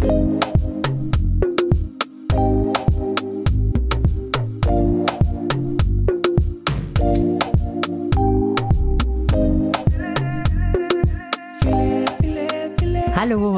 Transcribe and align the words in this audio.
Hallo 0.00 0.10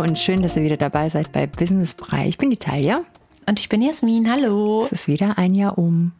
und 0.00 0.18
schön, 0.18 0.40
dass 0.40 0.56
ihr 0.56 0.62
wieder 0.62 0.79
dabei 0.79 1.11
seid 1.11 1.30
bei 1.32 1.46
Business 1.46 1.92
Brei. 1.92 2.27
Ich 2.29 2.39
bin 2.39 2.48
die 2.48 2.57
Talia. 2.57 3.04
Und 3.46 3.61
ich 3.61 3.68
bin 3.68 3.82
Jasmin. 3.82 4.30
Hallo. 4.30 4.86
Es 4.86 4.93
ist 4.93 5.09
wieder 5.09 5.36
ein 5.36 5.54
Jahr 5.54 5.77
um. 5.77 6.12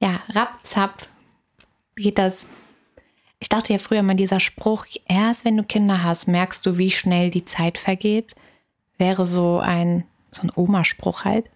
Ja, 0.00 0.20
rapp, 0.30 0.58
zapp 0.64 1.06
geht 1.94 2.18
das. 2.18 2.46
Ich 3.38 3.48
dachte 3.48 3.72
ja 3.72 3.78
früher 3.78 4.02
mal, 4.02 4.16
dieser 4.16 4.40
Spruch, 4.40 4.86
erst 5.06 5.44
wenn 5.44 5.56
du 5.56 5.62
Kinder 5.62 6.02
hast, 6.02 6.26
merkst 6.26 6.66
du, 6.66 6.76
wie 6.76 6.90
schnell 6.90 7.30
die 7.30 7.44
Zeit 7.44 7.78
vergeht, 7.78 8.34
wäre 8.98 9.26
so 9.26 9.58
ein, 9.58 10.04
so 10.30 10.42
ein 10.42 10.52
Omaspruch 10.54 11.24
halt. 11.24 11.50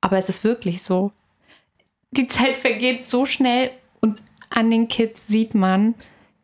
Aber 0.00 0.18
es 0.18 0.28
ist 0.28 0.44
wirklich 0.44 0.82
so. 0.82 1.12
Die 2.12 2.28
Zeit 2.28 2.54
vergeht 2.54 3.04
so 3.04 3.26
schnell 3.26 3.70
und 4.00 4.22
an 4.50 4.70
den 4.70 4.88
Kids 4.88 5.26
sieht 5.26 5.54
man, 5.54 5.94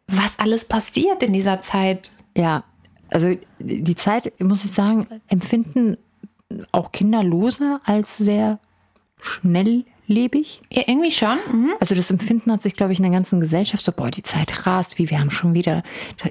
was 0.06 0.38
alles 0.38 0.64
passiert 0.64 1.22
in 1.22 1.32
dieser 1.32 1.60
Zeit. 1.60 2.10
Ja, 2.36 2.64
also 3.10 3.36
die 3.58 3.94
Zeit, 3.94 4.40
muss 4.40 4.64
ich 4.64 4.72
sagen, 4.72 5.06
empfinden 5.28 5.96
auch 6.72 6.92
Kinderlose 6.92 7.80
als 7.84 8.18
sehr 8.18 8.58
schnelllebig. 10.06 10.60
Ja, 10.72 10.82
irgendwie 10.86 11.12
schon. 11.12 11.38
Mhm. 11.50 11.70
Also 11.80 11.94
das 11.94 12.10
Empfinden 12.10 12.52
hat 12.52 12.62
sich, 12.62 12.74
glaube 12.74 12.92
ich, 12.92 12.98
in 12.98 13.04
der 13.04 13.12
ganzen 13.12 13.40
Gesellschaft 13.40 13.84
so, 13.84 13.92
boah, 13.92 14.10
die 14.10 14.22
Zeit 14.22 14.66
rast, 14.66 14.98
wie 14.98 15.10
wir 15.10 15.18
haben 15.18 15.30
schon 15.30 15.54
wieder. 15.54 15.82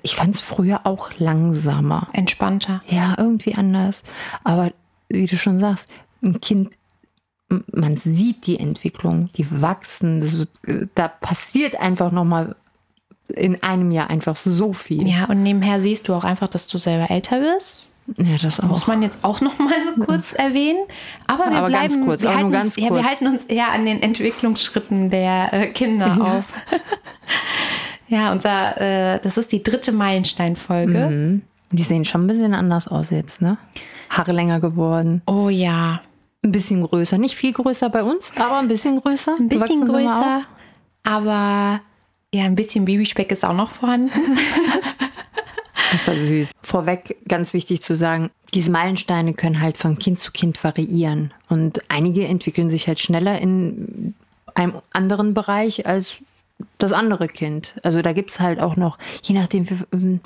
Ich 0.03 0.16
fand 0.16 0.35
es 0.35 0.41
früher 0.41 0.81
auch 0.85 1.12
langsamer. 1.17 2.07
Entspannter. 2.13 2.81
Ja, 2.88 3.15
irgendwie 3.17 3.55
anders. 3.55 4.03
Aber 4.43 4.71
wie 5.09 5.26
du 5.26 5.38
schon 5.38 5.59
sagst, 5.59 5.88
ein 6.21 6.39
Kind, 6.41 6.71
man 7.49 7.98
sieht 7.98 8.48
die 8.48 8.59
Entwicklung, 8.59 9.29
die 9.35 9.62
wachsen. 9.62 10.21
Das, 10.21 10.48
da 10.96 11.07
passiert 11.07 11.79
einfach 11.79 12.12
nochmal 12.12 12.55
in 13.35 13.62
einem 13.63 13.91
Jahr 13.91 14.09
einfach 14.09 14.35
so 14.35 14.74
viel. 14.74 15.07
Ja, 15.07 15.26
und 15.26 15.43
nebenher 15.43 15.81
siehst 15.81 16.07
du 16.07 16.13
auch 16.13 16.24
einfach, 16.24 16.48
dass 16.48 16.68
du 16.68 16.77
selber 16.77 17.09
älter 17.09 17.40
bist. 17.40 17.90
Ja, 18.17 18.37
das 18.41 18.59
auch. 18.59 18.67
Muss 18.67 18.87
man 18.87 19.01
jetzt 19.01 19.20
auch 19.23 19.41
noch 19.41 19.57
mal 19.59 19.73
so 19.95 20.04
kurz 20.04 20.34
erwähnen. 20.34 20.79
Aber 21.27 21.49
wir 21.49 21.57
Aber 21.57 21.67
bleiben, 21.67 22.05
kurz, 22.05 22.21
wir, 22.21 22.35
halten 22.35 22.53
uns, 22.55 22.76
ja, 22.76 22.84
wir 22.84 22.90
kurz. 22.90 23.05
halten 23.05 23.27
uns 23.27 23.43
eher 23.45 23.71
an 23.71 23.85
den 23.85 24.01
Entwicklungsschritten 24.01 25.09
der 25.09 25.53
äh, 25.53 25.68
Kinder 25.68 26.07
Ja. 26.07 26.37
auf. 26.40 26.45
ja, 28.07 28.31
unser, 28.31 28.79
äh, 29.15 29.20
das 29.21 29.37
ist 29.37 29.51
die 29.51 29.63
dritte 29.63 29.91
Meilensteinfolge. 29.91 31.07
Mhm. 31.09 31.41
Die 31.71 31.84
sehen 31.84 32.03
schon 32.05 32.26
ein 32.26 32.27
bisschen 32.27 32.53
anders 32.53 32.87
aus 32.87 33.09
jetzt, 33.12 33.41
ne? 33.41 33.57
Haare 34.09 34.34
länger 34.34 34.59
geworden, 34.59 35.21
Oh 35.25 35.48
ja, 35.48 36.01
ein 36.43 36.51
bisschen 36.51 36.81
größer. 36.85 37.18
Nicht 37.18 37.35
viel 37.35 37.53
größer 37.53 37.90
bei 37.90 38.03
uns, 38.03 38.31
aber 38.35 38.57
ein 38.57 38.68
bisschen 38.68 38.99
größer. 38.99 39.35
ein 39.40 39.48
bisschen 39.48 39.87
größer, 39.87 40.41
aber 41.03 41.79
ja, 42.34 42.43
ein 42.43 42.55
bisschen 42.55 42.84
Babyspeck 42.84 43.31
ist 43.31 43.46
auch 43.46 43.53
noch 43.53 43.70
vorhanden. 43.71 44.12
Das 45.91 46.01
ist 46.01 46.07
ja 46.07 46.25
süß. 46.25 46.51
Vorweg 46.63 47.17
ganz 47.27 47.53
wichtig 47.53 47.81
zu 47.81 47.95
sagen, 47.95 48.29
diese 48.53 48.71
Meilensteine 48.71 49.34
können 49.34 49.61
halt 49.61 49.77
von 49.77 49.97
Kind 49.99 50.20
zu 50.20 50.31
Kind 50.31 50.61
variieren. 50.63 51.34
Und 51.49 51.81
einige 51.89 52.25
entwickeln 52.25 52.70
sich 52.70 52.87
halt 52.87 52.99
schneller 52.99 53.39
in 53.39 54.13
einem 54.55 54.73
anderen 54.91 55.34
Bereich 55.34 55.85
als 55.85 56.17
das 56.77 56.93
andere 56.93 57.27
Kind. 57.27 57.73
Also 57.81 58.01
da 58.03 58.13
gibt's 58.13 58.39
halt 58.39 58.59
auch 58.59 58.75
noch, 58.75 58.99
je 59.23 59.34
nachdem, 59.34 59.65
ähm, 59.91 60.19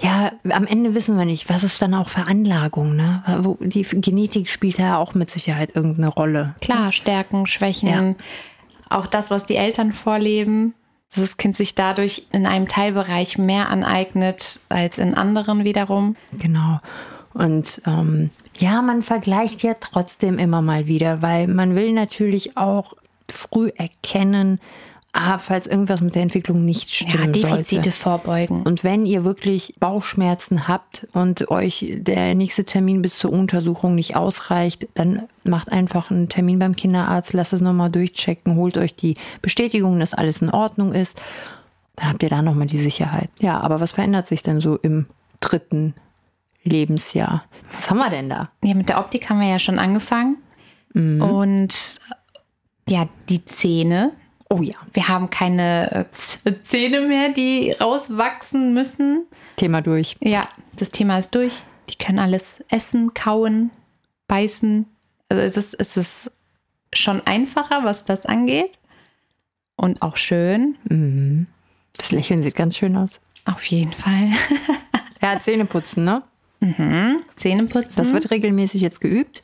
ja, 0.00 0.32
am 0.50 0.66
Ende 0.66 0.94
wissen 0.94 1.16
wir 1.16 1.24
nicht, 1.24 1.48
was 1.48 1.62
ist 1.62 1.80
dann 1.80 1.94
auch 1.94 2.08
Veranlagung, 2.08 2.96
ne? 2.96 3.22
Die 3.60 3.82
Genetik 3.82 4.48
spielt 4.48 4.78
ja 4.78 4.96
auch 4.98 5.14
mit 5.14 5.30
Sicherheit 5.30 5.76
irgendeine 5.76 6.08
Rolle. 6.08 6.56
Klar, 6.60 6.90
Stärken, 6.92 7.46
Schwächen, 7.46 7.88
Ja. 7.88 8.14
auch 8.90 9.06
das, 9.06 9.30
was 9.30 9.46
die 9.46 9.54
Eltern 9.56 9.92
vorleben, 9.92 10.74
das 11.14 11.36
Kind 11.36 11.56
sich 11.56 11.74
dadurch 11.74 12.26
in 12.32 12.46
einem 12.46 12.68
Teilbereich 12.68 13.38
mehr 13.38 13.70
aneignet 13.70 14.60
als 14.68 14.98
in 14.98 15.14
anderen 15.14 15.64
wiederum. 15.64 16.16
Genau. 16.32 16.78
Und 17.34 17.82
ähm, 17.86 18.30
ja, 18.56 18.82
man 18.82 19.02
vergleicht 19.02 19.62
ja 19.62 19.74
trotzdem 19.74 20.38
immer 20.38 20.62
mal 20.62 20.86
wieder, 20.86 21.22
weil 21.22 21.46
man 21.46 21.74
will 21.74 21.92
natürlich 21.92 22.56
auch 22.56 22.94
früh 23.30 23.70
erkennen, 23.76 24.60
ah, 25.12 25.38
falls 25.38 25.66
irgendwas 25.66 26.00
mit 26.00 26.14
der 26.14 26.22
Entwicklung 26.22 26.64
nicht 26.64 26.90
Ja, 27.00 27.08
stimmen 27.08 27.32
Defizite 27.32 27.90
sollte. 27.90 27.92
vorbeugen. 27.92 28.62
Und 28.62 28.84
wenn 28.84 29.06
ihr 29.06 29.24
wirklich 29.24 29.74
Bauchschmerzen 29.80 30.68
habt 30.68 31.08
und 31.12 31.50
euch 31.50 31.94
der 31.98 32.34
nächste 32.34 32.64
Termin 32.64 33.02
bis 33.02 33.18
zur 33.18 33.32
Untersuchung 33.32 33.94
nicht 33.94 34.16
ausreicht, 34.16 34.88
dann 34.94 35.22
macht 35.44 35.72
einfach 35.72 36.10
einen 36.10 36.28
Termin 36.28 36.58
beim 36.58 36.76
Kinderarzt, 36.76 37.32
lasst 37.32 37.52
es 37.52 37.60
nochmal 37.60 37.90
durchchecken, 37.90 38.56
holt 38.56 38.76
euch 38.76 38.94
die 38.94 39.16
Bestätigung, 39.42 39.98
dass 39.98 40.14
alles 40.14 40.42
in 40.42 40.50
Ordnung 40.50 40.92
ist. 40.92 41.20
Dann 41.96 42.10
habt 42.10 42.22
ihr 42.22 42.28
da 42.28 42.42
nochmal 42.42 42.66
die 42.66 42.78
Sicherheit. 42.78 43.30
Ja, 43.38 43.60
aber 43.60 43.80
was 43.80 43.92
verändert 43.92 44.26
sich 44.28 44.42
denn 44.42 44.60
so 44.60 44.76
im 44.76 45.06
dritten 45.40 45.94
Lebensjahr? 46.62 47.44
Was 47.72 47.90
haben 47.90 47.98
wir 47.98 48.10
denn 48.10 48.28
da? 48.28 48.50
Ja, 48.62 48.74
mit 48.74 48.88
der 48.88 48.98
Optik 48.98 49.28
haben 49.28 49.40
wir 49.40 49.48
ja 49.48 49.58
schon 49.58 49.78
angefangen. 49.78 50.36
Mhm. 50.94 51.22
Und 51.22 52.00
ja, 52.88 53.08
die 53.28 53.44
Zähne. 53.44 54.12
Oh 54.50 54.62
ja, 54.62 54.76
Wir 54.92 55.08
haben 55.08 55.28
keine 55.28 56.06
äh, 56.44 56.52
Zähne 56.62 57.02
mehr, 57.02 57.30
die 57.30 57.72
rauswachsen 57.72 58.72
müssen. 58.72 59.26
Thema 59.56 59.82
durch. 59.82 60.16
Ja, 60.20 60.48
das 60.76 60.88
Thema 60.90 61.18
ist 61.18 61.34
durch. 61.34 61.62
Die 61.90 61.96
können 61.96 62.18
alles 62.18 62.62
essen, 62.68 63.12
kauen, 63.14 63.70
beißen. 64.26 64.86
Also 65.28 65.42
es 65.42 65.56
ist, 65.56 65.74
es 65.78 65.96
ist 65.96 66.30
schon 66.94 67.20
einfacher, 67.26 67.84
was 67.84 68.04
das 68.04 68.24
angeht. 68.24 68.78
Und 69.76 70.00
auch 70.02 70.16
schön. 70.16 70.76
Mhm. 70.88 71.46
Das 71.98 72.10
Lächeln 72.12 72.42
sieht 72.42 72.54
ganz 72.54 72.76
schön 72.76 72.96
aus. 72.96 73.10
Auf 73.44 73.64
jeden 73.64 73.92
Fall. 73.92 74.30
Ja, 75.20 75.40
Zähne 75.40 75.64
putzen, 75.64 76.04
ne? 76.04 76.22
Zähne 76.60 77.64
putzen. 77.66 77.92
Das 77.96 78.12
wird 78.12 78.30
regelmäßig 78.30 78.80
jetzt 78.80 79.00
geübt. 79.00 79.42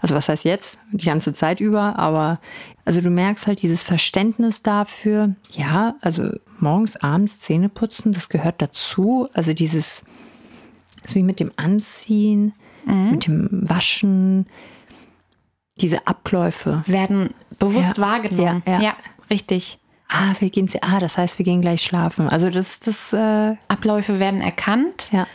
Also 0.00 0.14
was 0.14 0.28
heißt 0.28 0.44
jetzt? 0.44 0.78
Die 0.92 1.06
ganze 1.06 1.32
Zeit 1.32 1.60
über. 1.60 1.98
Aber 1.98 2.40
also 2.84 3.00
du 3.00 3.10
merkst 3.10 3.46
halt 3.46 3.62
dieses 3.62 3.82
Verständnis 3.82 4.62
dafür. 4.62 5.34
Ja, 5.52 5.96
also 6.00 6.30
morgens, 6.60 6.96
abends 6.96 7.40
Zähne 7.40 7.68
putzen, 7.68 8.12
das 8.12 8.28
gehört 8.28 8.62
dazu. 8.62 9.28
Also 9.34 9.52
dieses, 9.54 10.04
ist 11.04 11.14
wie 11.16 11.22
mit 11.24 11.40
dem 11.40 11.50
Anziehen, 11.56 12.52
mit 12.84 13.26
dem 13.26 13.48
Waschen, 13.68 14.46
diese 15.80 16.06
Abläufe. 16.06 16.82
werden 16.86 17.30
bewusst 17.58 17.98
Ja, 17.98 18.02
wahrgenommen. 18.04 18.62
ja, 18.66 18.80
ja. 18.80 18.96
richtig. 19.30 19.78
Ah, 20.08 20.34
wir 20.38 20.50
gehen, 20.50 20.70
ah, 20.82 21.00
das 21.00 21.18
heißt, 21.18 21.38
wir 21.38 21.44
gehen 21.44 21.60
gleich 21.60 21.82
schlafen. 21.82 22.28
Also 22.28 22.48
das, 22.48 22.78
das, 22.78 23.12
äh, 23.12 23.56
Abläufe 23.66 24.20
werden 24.20 24.40
erkannt. 24.40 25.08
ja. 25.10 25.26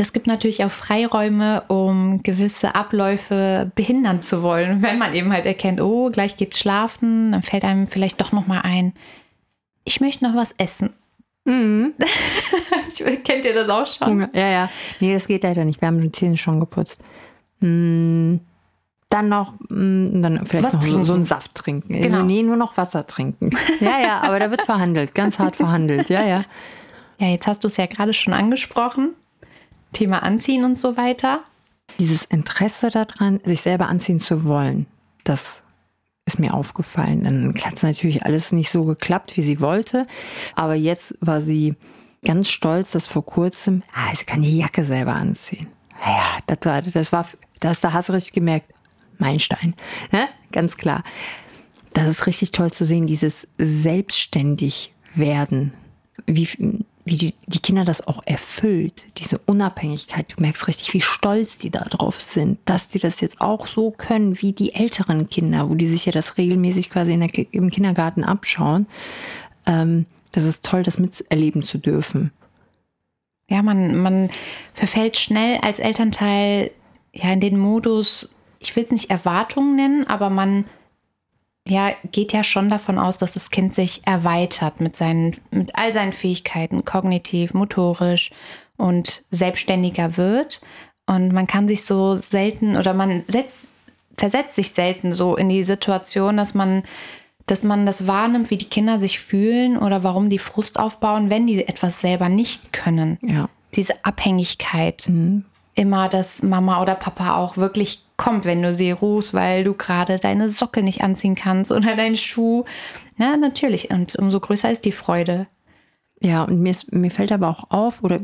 Das 0.00 0.14
gibt 0.14 0.26
natürlich 0.26 0.64
auch 0.64 0.70
Freiräume, 0.70 1.64
um 1.68 2.22
gewisse 2.22 2.74
Abläufe 2.74 3.70
behindern 3.74 4.22
zu 4.22 4.42
wollen. 4.42 4.80
Wenn 4.82 4.96
man 4.96 5.12
eben 5.12 5.30
halt 5.30 5.44
erkennt, 5.44 5.78
oh, 5.82 6.08
gleich 6.10 6.38
geht's 6.38 6.58
schlafen, 6.58 7.32
dann 7.32 7.42
fällt 7.42 7.64
einem 7.64 7.86
vielleicht 7.86 8.18
doch 8.18 8.32
noch 8.32 8.46
mal 8.46 8.62
ein, 8.62 8.94
ich 9.84 10.00
möchte 10.00 10.24
noch 10.24 10.34
was 10.34 10.54
essen. 10.56 10.94
Mhm. 11.44 11.92
Kennt 13.24 13.44
ihr 13.44 13.52
das 13.52 13.68
auch 13.68 13.86
schon? 13.86 14.08
Hunger. 14.08 14.30
Ja, 14.32 14.48
ja. 14.48 14.70
Nee, 15.00 15.12
das 15.12 15.26
geht 15.26 15.42
leider 15.42 15.66
nicht. 15.66 15.82
Wir 15.82 15.88
haben 15.88 16.00
die 16.00 16.12
Zähne 16.12 16.38
schon 16.38 16.60
geputzt. 16.60 17.04
Mm, 17.60 18.36
Dann 19.10 19.28
noch, 19.28 19.52
mm, 19.68 20.22
dann 20.22 20.46
vielleicht 20.46 20.64
Was 20.64 20.72
noch 20.72 20.80
so, 20.80 20.88
trinken. 20.88 21.04
so 21.04 21.12
einen 21.14 21.24
Saft 21.26 21.54
trinken. 21.54 21.92
Genau. 21.92 22.04
Also 22.04 22.22
nee, 22.22 22.42
nur 22.42 22.56
noch 22.56 22.78
Wasser 22.78 23.06
trinken. 23.06 23.50
Ja, 23.80 24.00
ja, 24.00 24.20
aber 24.22 24.38
da 24.40 24.50
wird 24.50 24.62
verhandelt, 24.62 25.14
ganz 25.14 25.38
hart 25.38 25.56
verhandelt. 25.56 26.08
Ja, 26.08 26.24
ja. 26.24 26.44
Ja, 27.18 27.26
jetzt 27.26 27.46
hast 27.46 27.64
du 27.64 27.68
es 27.68 27.76
ja 27.76 27.84
gerade 27.84 28.14
schon 28.14 28.32
angesprochen. 28.32 29.10
Thema 29.92 30.22
Anziehen 30.22 30.64
und 30.64 30.78
so 30.78 30.96
weiter. 30.96 31.42
Dieses 31.98 32.24
Interesse 32.24 32.90
daran, 32.90 33.40
sich 33.44 33.60
selber 33.60 33.88
anziehen 33.88 34.20
zu 34.20 34.44
wollen, 34.44 34.86
das 35.24 35.60
ist 36.24 36.38
mir 36.38 36.54
aufgefallen. 36.54 37.24
Dann 37.24 37.54
hat 37.62 37.74
es 37.74 37.82
natürlich 37.82 38.24
alles 38.24 38.52
nicht 38.52 38.70
so 38.70 38.84
geklappt, 38.84 39.36
wie 39.36 39.42
sie 39.42 39.60
wollte. 39.60 40.06
Aber 40.54 40.74
jetzt 40.74 41.14
war 41.20 41.42
sie 41.42 41.74
ganz 42.24 42.48
stolz, 42.50 42.92
dass 42.92 43.06
vor 43.06 43.24
kurzem, 43.24 43.82
ah, 43.94 44.14
sie 44.14 44.24
kann 44.24 44.42
die 44.42 44.58
Jacke 44.58 44.84
selber 44.84 45.14
anziehen. 45.14 45.66
Ja, 46.04 46.38
das 46.46 46.58
war, 46.64 46.82
das 46.82 47.12
war, 47.12 47.26
das, 47.60 47.80
da 47.80 47.92
hast 47.92 48.08
du 48.08 48.12
richtig 48.12 48.32
gemerkt, 48.32 48.72
Meilenstein. 49.18 49.74
Ne? 50.12 50.28
Ganz 50.52 50.76
klar. 50.76 51.02
Das 51.92 52.08
ist 52.08 52.26
richtig 52.26 52.52
toll 52.52 52.70
zu 52.70 52.84
sehen, 52.84 53.06
dieses 53.06 53.48
selbstständig 53.58 54.92
werden. 55.14 55.72
Wie, 56.26 56.48
wie 57.10 57.16
die, 57.16 57.34
die 57.48 57.58
Kinder 57.58 57.84
das 57.84 58.06
auch 58.06 58.22
erfüllt, 58.24 59.04
diese 59.18 59.38
Unabhängigkeit. 59.38 60.32
Du 60.36 60.40
merkst 60.40 60.68
richtig, 60.68 60.94
wie 60.94 61.00
stolz 61.00 61.58
die 61.58 61.70
da 61.70 61.80
drauf 61.80 62.22
sind, 62.22 62.60
dass 62.66 62.88
die 62.88 63.00
das 63.00 63.20
jetzt 63.20 63.40
auch 63.40 63.66
so 63.66 63.90
können 63.90 64.40
wie 64.40 64.52
die 64.52 64.76
älteren 64.76 65.28
Kinder, 65.28 65.68
wo 65.68 65.74
die 65.74 65.88
sich 65.88 66.06
ja 66.06 66.12
das 66.12 66.38
regelmäßig 66.38 66.88
quasi 66.88 67.18
der, 67.18 67.52
im 67.52 67.70
Kindergarten 67.70 68.22
abschauen. 68.22 68.86
Ähm, 69.66 70.06
das 70.30 70.44
ist 70.44 70.64
toll, 70.64 70.84
das 70.84 70.98
miterleben 70.98 71.64
zu 71.64 71.78
dürfen. 71.78 72.30
Ja, 73.48 73.62
man, 73.62 73.96
man 74.00 74.30
verfällt 74.72 75.18
schnell 75.18 75.58
als 75.62 75.80
Elternteil 75.80 76.70
ja, 77.12 77.32
in 77.32 77.40
den 77.40 77.58
Modus, 77.58 78.36
ich 78.60 78.76
will 78.76 78.84
es 78.84 78.92
nicht 78.92 79.10
Erwartungen 79.10 79.74
nennen, 79.74 80.06
aber 80.06 80.30
man 80.30 80.64
ja, 81.70 81.92
geht 82.10 82.32
ja 82.32 82.44
schon 82.44 82.68
davon 82.68 82.98
aus, 82.98 83.16
dass 83.16 83.32
das 83.32 83.50
Kind 83.50 83.72
sich 83.72 84.02
erweitert 84.06 84.80
mit 84.80 84.96
seinen, 84.96 85.36
mit 85.50 85.74
all 85.76 85.92
seinen 85.92 86.12
Fähigkeiten, 86.12 86.84
kognitiv, 86.84 87.54
motorisch 87.54 88.30
und 88.76 89.22
selbstständiger 89.30 90.16
wird. 90.16 90.60
Und 91.06 91.32
man 91.32 91.46
kann 91.46 91.68
sich 91.68 91.84
so 91.86 92.16
selten 92.16 92.76
oder 92.76 92.94
man 92.94 93.24
setzt, 93.28 93.66
versetzt 94.16 94.56
sich 94.56 94.70
selten 94.70 95.12
so 95.12 95.36
in 95.36 95.48
die 95.48 95.64
Situation, 95.64 96.36
dass 96.36 96.54
man, 96.54 96.82
dass 97.46 97.62
man 97.62 97.86
das 97.86 98.06
wahrnimmt, 98.06 98.50
wie 98.50 98.58
die 98.58 98.68
Kinder 98.68 98.98
sich 98.98 99.18
fühlen 99.18 99.78
oder 99.78 100.02
warum 100.02 100.28
die 100.30 100.38
Frust 100.38 100.78
aufbauen, 100.78 101.30
wenn 101.30 101.46
die 101.46 101.66
etwas 101.66 102.00
selber 102.00 102.28
nicht 102.28 102.72
können. 102.72 103.18
Ja. 103.22 103.48
Diese 103.74 104.04
Abhängigkeit. 104.04 105.08
Mhm. 105.08 105.44
Immer, 105.80 106.10
dass 106.10 106.42
Mama 106.42 106.82
oder 106.82 106.94
Papa 106.94 107.36
auch 107.36 107.56
wirklich 107.56 108.04
kommt, 108.18 108.44
wenn 108.44 108.60
du 108.60 108.74
sie 108.74 108.90
rufst, 108.90 109.32
weil 109.32 109.64
du 109.64 109.72
gerade 109.72 110.18
deine 110.18 110.50
Socke 110.50 110.82
nicht 110.82 111.00
anziehen 111.02 111.36
kannst 111.36 111.72
oder 111.72 111.96
deinen 111.96 112.18
Schuh. 112.18 112.66
Ja, 113.16 113.38
natürlich. 113.38 113.90
Und 113.90 114.14
umso 114.16 114.40
größer 114.40 114.70
ist 114.70 114.84
die 114.84 114.92
Freude. 114.92 115.46
Ja, 116.20 116.42
und 116.42 116.60
mir, 116.60 116.72
ist, 116.72 116.92
mir 116.92 117.10
fällt 117.10 117.32
aber 117.32 117.48
auch 117.48 117.70
auf, 117.70 118.02
oder 118.02 118.20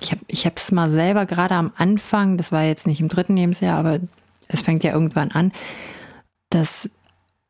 ich 0.00 0.12
habe 0.12 0.22
ich 0.28 0.46
es 0.46 0.70
mal 0.70 0.88
selber 0.88 1.26
gerade 1.26 1.56
am 1.56 1.72
Anfang, 1.76 2.36
das 2.36 2.52
war 2.52 2.62
jetzt 2.62 2.86
nicht 2.86 3.00
im 3.00 3.08
dritten 3.08 3.36
Lebensjahr, 3.36 3.76
aber 3.76 3.98
es 4.46 4.62
fängt 4.62 4.84
ja 4.84 4.92
irgendwann 4.92 5.32
an, 5.32 5.50
dass 6.50 6.88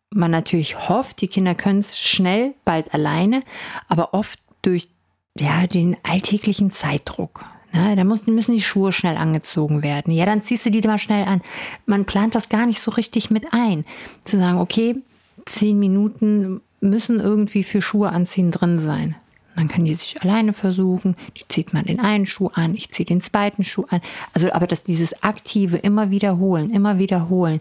man 0.08 0.30
natürlich 0.30 0.88
hofft, 0.88 1.20
die 1.20 1.28
Kinder 1.28 1.54
können 1.54 1.80
es 1.80 1.98
schnell, 1.98 2.54
bald 2.64 2.94
alleine, 2.94 3.42
aber 3.88 4.14
oft 4.14 4.38
durch 4.62 4.88
ja, 5.36 5.66
den 5.66 5.98
alltäglichen 6.02 6.70
Zeitdruck. 6.70 7.44
Na, 7.72 7.94
da 7.94 8.04
müssen, 8.04 8.34
müssen 8.34 8.54
die 8.54 8.62
Schuhe 8.62 8.92
schnell 8.92 9.16
angezogen 9.16 9.82
werden. 9.82 10.12
Ja, 10.12 10.24
dann 10.26 10.42
ziehst 10.42 10.64
du 10.64 10.70
die 10.70 10.80
mal 10.86 10.98
schnell 10.98 11.24
an. 11.24 11.42
Man 11.86 12.06
plant 12.06 12.34
das 12.34 12.48
gar 12.48 12.66
nicht 12.66 12.80
so 12.80 12.90
richtig 12.90 13.30
mit 13.30 13.52
ein. 13.52 13.84
Zu 14.24 14.38
sagen, 14.38 14.58
okay, 14.58 14.96
zehn 15.44 15.78
Minuten 15.78 16.60
müssen 16.80 17.20
irgendwie 17.20 17.64
für 17.64 17.82
Schuhe 17.82 18.10
anziehen 18.10 18.50
drin 18.50 18.80
sein. 18.80 19.16
Dann 19.56 19.68
kann 19.68 19.84
die 19.84 19.94
sich 19.94 20.22
alleine 20.22 20.52
versuchen. 20.52 21.16
Die 21.36 21.42
zieht 21.48 21.74
man 21.74 21.84
den 21.84 21.98
einen 21.98 22.26
Schuh 22.26 22.50
an, 22.54 22.74
ich 22.74 22.90
ziehe 22.90 23.06
den 23.06 23.20
zweiten 23.20 23.64
Schuh 23.64 23.86
an. 23.90 24.00
Also, 24.32 24.52
aber 24.52 24.68
dass 24.68 24.84
dieses 24.84 25.24
aktive 25.24 25.78
immer 25.78 26.10
wiederholen, 26.10 26.70
immer 26.70 26.98
wiederholen. 26.98 27.60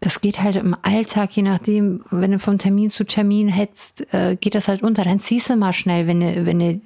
Das 0.00 0.20
geht 0.20 0.42
halt 0.42 0.56
im 0.56 0.76
Alltag, 0.82 1.34
je 1.34 1.42
nachdem, 1.42 2.04
wenn 2.10 2.32
du 2.32 2.38
von 2.38 2.58
Termin 2.58 2.90
zu 2.90 3.04
Termin 3.06 3.48
hetzt, 3.48 4.12
äh, 4.12 4.36
geht 4.36 4.54
das 4.54 4.68
halt 4.68 4.82
unter. 4.82 5.02
Dann 5.02 5.18
ziehst 5.18 5.48
du 5.48 5.56
mal 5.56 5.72
schnell, 5.72 6.06
wenn 6.06 6.20
du, 6.20 6.44
wenn 6.44 6.58
du 6.58 6.80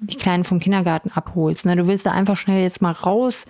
die 0.00 0.16
Kleinen 0.16 0.44
vom 0.44 0.60
Kindergarten 0.60 1.10
abholst. 1.14 1.66
Ne? 1.66 1.76
Du 1.76 1.86
willst 1.86 2.06
da 2.06 2.12
einfach 2.12 2.36
schnell 2.36 2.62
jetzt 2.62 2.82
mal 2.82 2.92
raus, 2.92 3.44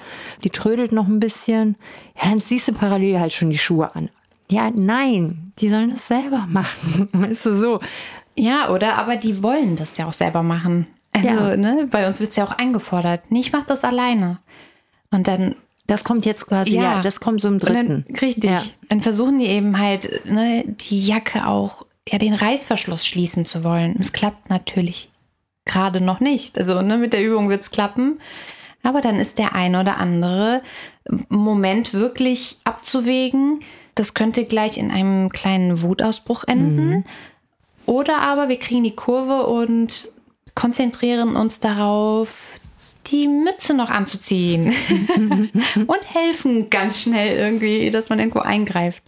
die 0.45 0.51
trödelt 0.51 0.93
noch 0.93 1.07
ein 1.07 1.21
bisschen. 1.21 1.77
Ja, 2.21 2.29
dann 2.29 2.41
ziehst 2.41 2.69
du 2.69 2.73
parallel 2.73 3.21
halt 3.21 3.33
schon 3.33 3.51
die 3.51 3.59
Schuhe 3.59 3.95
an. 3.95 4.11
Ja, 4.51 4.71
nein, 4.75 5.53
die 5.61 5.69
sollen 5.69 5.93
das 5.95 6.09
selber 6.09 6.47
machen. 6.49 7.09
Weißt 7.13 7.47
du 7.47 7.55
so. 7.55 7.81
Ja, 8.37 8.71
oder? 8.71 8.97
Aber 8.97 9.17
die 9.17 9.43
wollen 9.43 9.77
das 9.77 9.97
ja 9.97 10.07
auch 10.07 10.13
selber 10.13 10.43
machen. 10.43 10.89
Also, 11.13 11.29
ja. 11.29 11.57
ne, 11.57 11.89
bei 11.91 12.07
uns 12.07 12.21
wird 12.21 12.31
es 12.31 12.37
ja 12.37 12.45
auch 12.45 12.53
eingefordert. 12.53 13.31
Nee, 13.31 13.41
ich 13.41 13.53
mach 13.53 13.65
das 13.65 13.85
alleine. 13.85 14.39
Und 15.11 15.29
dann. 15.29 15.55
Das 15.87 16.05
kommt 16.05 16.25
jetzt 16.25 16.47
quasi, 16.47 16.75
ja, 16.75 16.83
ja 16.83 17.03
das 17.03 17.19
kommt 17.19 17.41
so 17.41 17.49
im 17.49 17.59
dritten. 17.59 18.05
Dann, 18.07 18.17
richtig. 18.17 18.45
Ja. 18.45 18.63
Dann 18.89 19.01
versuchen 19.01 19.41
die 19.41 19.47
eben 19.47 19.77
halt, 19.77 20.25
ne, 20.25 20.65
die 20.67 21.05
Jacke 21.05 21.49
auch, 21.49 21.85
ja, 22.09 22.19
den 22.19 22.35
Reißverschluss 22.35 23.05
schließen 23.05 23.45
zu 23.45 23.65
wollen. 23.65 23.97
Es 23.99 24.13
klappt 24.13 24.51
natürlich 24.51 25.10
gerade 25.71 26.01
noch 26.01 26.21
nicht. 26.21 26.59
Also 26.59 26.83
ne, 26.83 26.99
mit 26.99 27.13
der 27.13 27.25
Übung 27.25 27.49
wird 27.49 27.63
es 27.63 27.71
klappen. 27.71 28.21
Aber 28.83 29.01
dann 29.01 29.19
ist 29.19 29.39
der 29.39 29.55
ein 29.55 29.77
oder 29.77 29.99
andere 29.99 30.63
Moment 31.29 31.93
wirklich 31.93 32.59
abzuwägen. 32.65 33.61
Das 33.95 34.15
könnte 34.15 34.45
gleich 34.45 34.79
in 34.79 34.91
einem 34.91 35.31
kleinen 35.31 35.83
Wutausbruch 35.83 36.45
enden. 36.47 36.89
Mhm. 36.89 37.05
Oder 37.87 38.21
aber 38.23 38.49
wir 38.49 38.59
kriegen 38.59 38.85
die 38.85 38.97
Kurve 38.97 39.47
und 39.47 40.09
konzentrieren 40.55 41.37
uns 41.37 41.61
darauf, 41.61 42.59
die 43.07 43.29
Mütze 43.29 43.75
noch 43.75 43.91
anzuziehen 43.91 44.73
und 45.87 46.15
helfen 46.15 46.71
ganz 46.71 47.01
schnell 47.01 47.37
irgendwie, 47.37 47.91
dass 47.91 48.09
man 48.09 48.19
irgendwo 48.19 48.41
eingreift. 48.41 49.03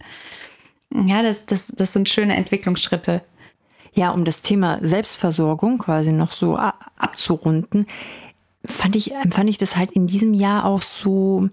Ja, 1.05 1.23
das, 1.23 1.45
das, 1.45 1.65
das 1.75 1.93
sind 1.93 2.09
schöne 2.09 2.35
Entwicklungsschritte. 2.35 3.21
Ja, 3.93 4.11
um 4.11 4.25
das 4.25 4.41
Thema 4.41 4.79
Selbstversorgung 4.81 5.77
quasi 5.77 6.11
noch 6.11 6.31
so 6.31 6.57
abzurunden, 6.57 7.85
fand 8.65 8.95
ich, 8.95 9.13
empfand 9.13 9.49
ich 9.49 9.57
das 9.57 9.75
halt 9.75 9.91
in 9.91 10.07
diesem 10.07 10.33
Jahr 10.33 10.65
auch 10.65 10.81
so, 10.81 11.49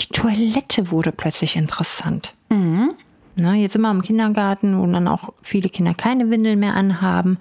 die 0.00 0.06
Toilette 0.08 0.90
wurde 0.90 1.12
plötzlich 1.12 1.56
interessant. 1.56 2.34
Mhm. 2.50 2.92
Na, 3.36 3.54
jetzt 3.54 3.76
immer 3.76 3.90
im 3.90 4.02
Kindergarten, 4.02 4.78
wo 4.78 4.86
dann 4.86 5.08
auch 5.08 5.34
viele 5.42 5.68
Kinder 5.68 5.92
keine 5.92 6.30
Windel 6.30 6.56
mehr 6.56 6.74
anhaben. 6.74 7.38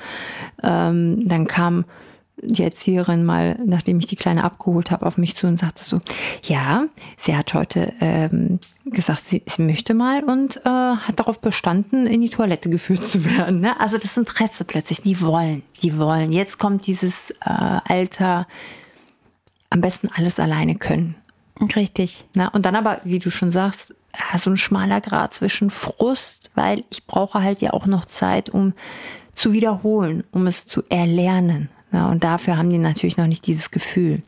Ähm, 0.62 1.26
dann 1.28 1.48
kam 1.48 1.86
die 2.48 2.64
Erzieherin 2.64 3.26
mal, 3.26 3.58
nachdem 3.66 4.00
ich 4.00 4.08
die 4.08 4.16
Kleine 4.16 4.44
abgeholt 4.44 4.92
habe, 4.92 5.06
auf 5.06 5.18
mich 5.18 5.36
zu 5.36 5.48
und 5.48 5.60
sagte 5.60 5.84
so, 5.84 6.02
ja, 6.44 6.86
sie 7.18 7.36
hat 7.36 7.54
heute 7.54 7.94
ähm, 8.02 8.60
gesagt, 8.86 9.28
sie, 9.28 9.44
sie 9.46 9.62
möchte 9.62 9.94
mal 9.94 10.24
und 10.24 10.58
äh, 10.58 10.70
hat 10.70 11.20
darauf 11.20 11.40
bestanden, 11.40 12.08
in 12.08 12.22
die 12.22 12.30
Toilette 12.30 12.70
geführt 12.70 13.04
zu 13.04 13.26
werden. 13.26 13.60
Ne? 13.60 13.80
Also 13.80 13.98
das 13.98 14.18
Interesse 14.18 14.66
plötzlich, 14.66 15.02
die 15.02 15.22
wollen, 15.22 15.64
die 15.82 15.98
wollen. 15.98 16.32
Jetzt 16.32 16.60
kommt 16.60 16.88
dieses 16.88 17.32
äh, 17.32 17.36
Alter, 17.44 18.48
am 19.70 19.82
besten 19.82 20.10
alles 20.16 20.40
alleine 20.40 20.76
können. 20.76 21.16
Richtig. 21.76 22.26
Na, 22.34 22.50
und 22.50 22.66
dann 22.66 22.76
aber, 22.76 23.00
wie 23.04 23.20
du 23.20 23.32
schon 23.32 23.52
sagst, 23.52 23.96
so 24.38 24.50
ein 24.50 24.58
schmaler 24.58 25.02
Grad 25.02 25.34
zwischen 25.34 25.70
Frust, 25.70 26.50
weil 26.56 26.84
ich 26.90 27.06
brauche 27.06 27.42
halt 27.42 27.62
ja 27.62 27.74
auch 27.74 27.86
noch 27.86 28.06
Zeit, 28.06 28.50
um 28.50 28.74
zu 29.34 29.52
wiederholen, 29.52 30.24
um 30.32 30.48
es 30.48 30.66
zu 30.66 30.84
erlernen. 30.90 31.70
Ja, 31.96 32.10
und 32.10 32.26
dafür 32.26 32.58
haben 32.58 32.70
die 32.70 32.78
natürlich 32.78 33.16
noch 33.16 33.26
nicht 33.26 33.48
dieses 33.48 33.72
Gefühl, 33.72 34.22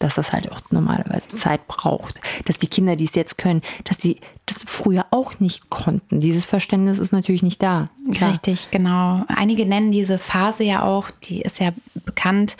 dass 0.00 0.16
das 0.16 0.32
halt 0.32 0.50
auch 0.50 0.60
normalerweise 0.70 1.28
Zeit 1.28 1.68
braucht. 1.68 2.20
Dass 2.44 2.58
die 2.58 2.66
Kinder, 2.66 2.96
die 2.96 3.04
es 3.04 3.14
jetzt 3.14 3.38
können, 3.38 3.62
dass 3.84 3.98
die 3.98 4.18
das 4.46 4.64
früher 4.66 5.06
auch 5.12 5.38
nicht 5.38 5.70
konnten. 5.70 6.20
Dieses 6.20 6.44
Verständnis 6.44 6.98
ist 6.98 7.12
natürlich 7.12 7.44
nicht 7.44 7.62
da. 7.62 7.88
Klar. 8.12 8.32
Richtig, 8.32 8.72
genau. 8.72 9.24
Einige 9.28 9.64
nennen 9.64 9.92
diese 9.92 10.18
Phase 10.18 10.64
ja 10.64 10.82
auch, 10.82 11.12
die 11.22 11.42
ist 11.42 11.60
ja 11.60 11.70
bekannt. 12.04 12.56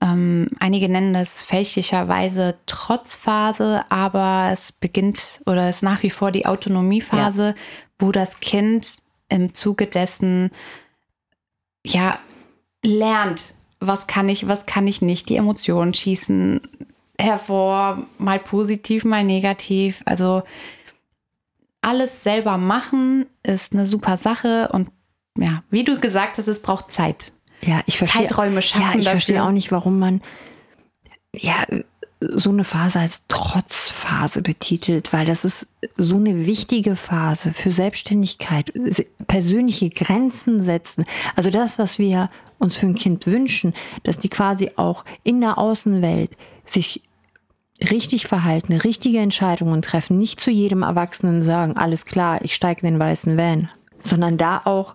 Ähm, 0.00 0.48
einige 0.58 0.88
nennen 0.88 1.12
das 1.12 1.42
fälschlicherweise 1.42 2.56
Trotzphase, 2.64 3.84
aber 3.90 4.48
es 4.50 4.72
beginnt 4.72 5.42
oder 5.44 5.68
ist 5.68 5.82
nach 5.82 6.02
wie 6.02 6.08
vor 6.08 6.32
die 6.32 6.46
Autonomiephase, 6.46 7.48
ja. 7.48 7.54
wo 7.98 8.12
das 8.12 8.40
Kind 8.40 8.94
im 9.28 9.52
Zuge 9.52 9.86
dessen 9.86 10.52
ja 11.84 12.18
lernt, 12.82 13.52
was 13.80 14.06
kann 14.06 14.28
ich, 14.28 14.46
was 14.46 14.66
kann 14.66 14.86
ich 14.86 15.02
nicht. 15.02 15.28
Die 15.28 15.36
Emotionen 15.36 15.94
schießen 15.94 16.60
hervor, 17.18 18.06
mal 18.18 18.38
positiv, 18.38 19.04
mal 19.04 19.24
negativ. 19.24 20.02
Also 20.04 20.42
alles 21.82 22.22
selber 22.22 22.58
machen 22.58 23.26
ist 23.42 23.72
eine 23.72 23.86
super 23.86 24.16
Sache 24.16 24.68
und 24.72 24.88
ja, 25.38 25.62
wie 25.70 25.84
du 25.84 25.98
gesagt 25.98 26.38
hast, 26.38 26.46
es 26.46 26.60
braucht 26.60 26.90
Zeit. 26.90 27.32
Ja, 27.62 27.80
ich 27.86 27.98
verstehe. 27.98 28.22
Zeiträume 28.22 28.62
schaffen. 28.62 28.82
Ja, 28.82 28.88
ich 28.90 29.04
dafür. 29.04 29.10
verstehe 29.12 29.44
auch 29.44 29.50
nicht, 29.50 29.70
warum 29.72 29.98
man 29.98 30.22
ja 31.34 31.64
so 32.20 32.50
eine 32.50 32.64
Phase 32.64 33.00
als 33.00 33.22
Trotzphase 33.28 34.42
betitelt, 34.42 35.12
weil 35.12 35.24
das 35.24 35.44
ist 35.44 35.66
so 35.96 36.16
eine 36.16 36.46
wichtige 36.46 36.94
Phase 36.94 37.52
für 37.54 37.72
Selbstständigkeit, 37.72 38.72
persönliche 39.26 39.88
Grenzen 39.88 40.62
setzen. 40.62 41.06
Also 41.34 41.50
das, 41.50 41.78
was 41.78 41.98
wir 41.98 42.28
uns 42.58 42.76
für 42.76 42.86
ein 42.86 42.94
Kind 42.94 43.26
wünschen, 43.26 43.72
dass 44.02 44.18
die 44.18 44.28
quasi 44.28 44.72
auch 44.76 45.04
in 45.22 45.40
der 45.40 45.56
Außenwelt 45.56 46.36
sich 46.66 47.02
richtig 47.90 48.26
verhalten, 48.26 48.74
richtige 48.74 49.18
Entscheidungen 49.18 49.80
treffen, 49.80 50.18
nicht 50.18 50.40
zu 50.40 50.50
jedem 50.50 50.82
Erwachsenen 50.82 51.42
sagen, 51.42 51.78
alles 51.78 52.04
klar, 52.04 52.44
ich 52.44 52.54
steige 52.54 52.86
in 52.86 52.94
den 52.94 53.00
weißen 53.00 53.38
Van, 53.38 53.70
sondern 54.02 54.36
da 54.36 54.60
auch 54.66 54.94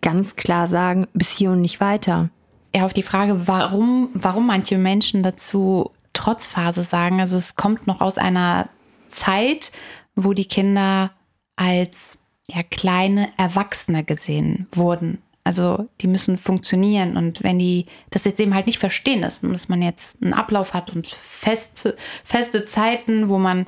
ganz 0.00 0.34
klar 0.36 0.66
sagen, 0.66 1.06
bis 1.12 1.30
hier 1.30 1.50
und 1.50 1.60
nicht 1.60 1.80
weiter. 1.80 2.30
Ja, 2.74 2.86
auf 2.86 2.94
die 2.94 3.02
Frage, 3.02 3.46
warum, 3.46 4.08
warum 4.14 4.46
manche 4.46 4.78
Menschen 4.78 5.22
dazu 5.22 5.90
Trotzphase 6.14 6.84
sagen. 6.84 7.20
Also 7.20 7.36
es 7.36 7.56
kommt 7.56 7.86
noch 7.86 8.00
aus 8.00 8.16
einer 8.16 8.70
Zeit, 9.08 9.70
wo 10.16 10.32
die 10.32 10.46
Kinder 10.46 11.10
als 11.56 12.18
ja, 12.48 12.62
kleine 12.62 13.28
Erwachsene 13.36 14.04
gesehen 14.04 14.66
wurden. 14.72 15.18
Also 15.44 15.88
die 16.00 16.06
müssen 16.06 16.38
funktionieren 16.38 17.18
und 17.18 17.42
wenn 17.42 17.58
die 17.58 17.84
das 18.08 18.24
jetzt 18.24 18.40
eben 18.40 18.54
halt 18.54 18.66
nicht 18.66 18.78
verstehen, 18.78 19.20
dass, 19.20 19.42
man 19.68 19.82
jetzt 19.82 20.22
einen 20.22 20.32
Ablauf 20.32 20.72
hat 20.72 20.90
und 20.90 21.06
feste, 21.06 21.96
feste 22.24 22.64
Zeiten, 22.64 23.28
wo 23.28 23.38
man 23.38 23.66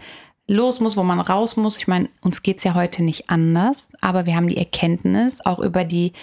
los 0.49 0.81
muss, 0.81 0.97
wo 0.97 1.03
man 1.03 1.21
raus 1.21 1.57
muss. 1.57 1.77
Ich 1.77 1.87
meine, 1.87 2.09
uns 2.23 2.43
geht 2.43 2.59
es 2.59 2.65
ja 2.65 2.75
heute 2.75 3.03
nicht 3.03 3.29
anders, 3.29 3.91
aber 4.01 4.25
wir 4.25 4.37
haben 4.37 4.49
die 4.49 4.57
Erkenntnis 4.57 5.45
auch 5.45 5.59
über 5.59 5.85
die 5.85 6.15